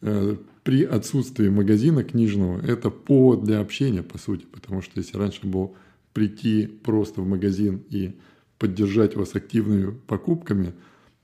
[0.00, 5.44] э, при отсутствии магазина книжного это повод для общения, по сути, потому что если раньше
[5.46, 5.74] был
[6.12, 8.14] прийти просто в магазин и
[8.58, 10.72] поддержать вас активными покупками,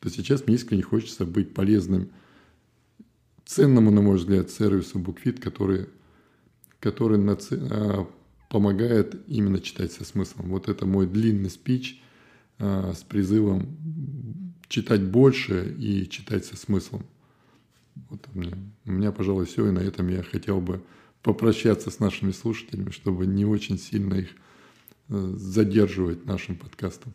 [0.01, 2.11] то сейчас мне искренне хочется быть полезным
[3.45, 5.87] ценному, на мой взгляд, сервису BookFit, который,
[6.81, 7.59] который наци...
[7.71, 8.09] А,
[8.49, 10.49] помогает именно читать со смыслом.
[10.49, 12.03] Вот это мой длинный спич
[12.59, 17.05] а, с призывом читать больше и читать со смыслом.
[18.09, 19.67] Вот у меня, у меня, пожалуй, все.
[19.67, 20.83] И на этом я хотел бы
[21.23, 24.31] попрощаться с нашими слушателями, чтобы не очень сильно их
[25.09, 27.13] задерживать нашим подкастом.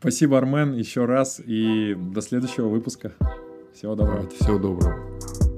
[0.00, 1.40] Спасибо, Армен, еще раз.
[1.44, 3.14] И до следующего выпуска.
[3.74, 4.28] Всего доброго.
[4.28, 5.57] Всего доброго.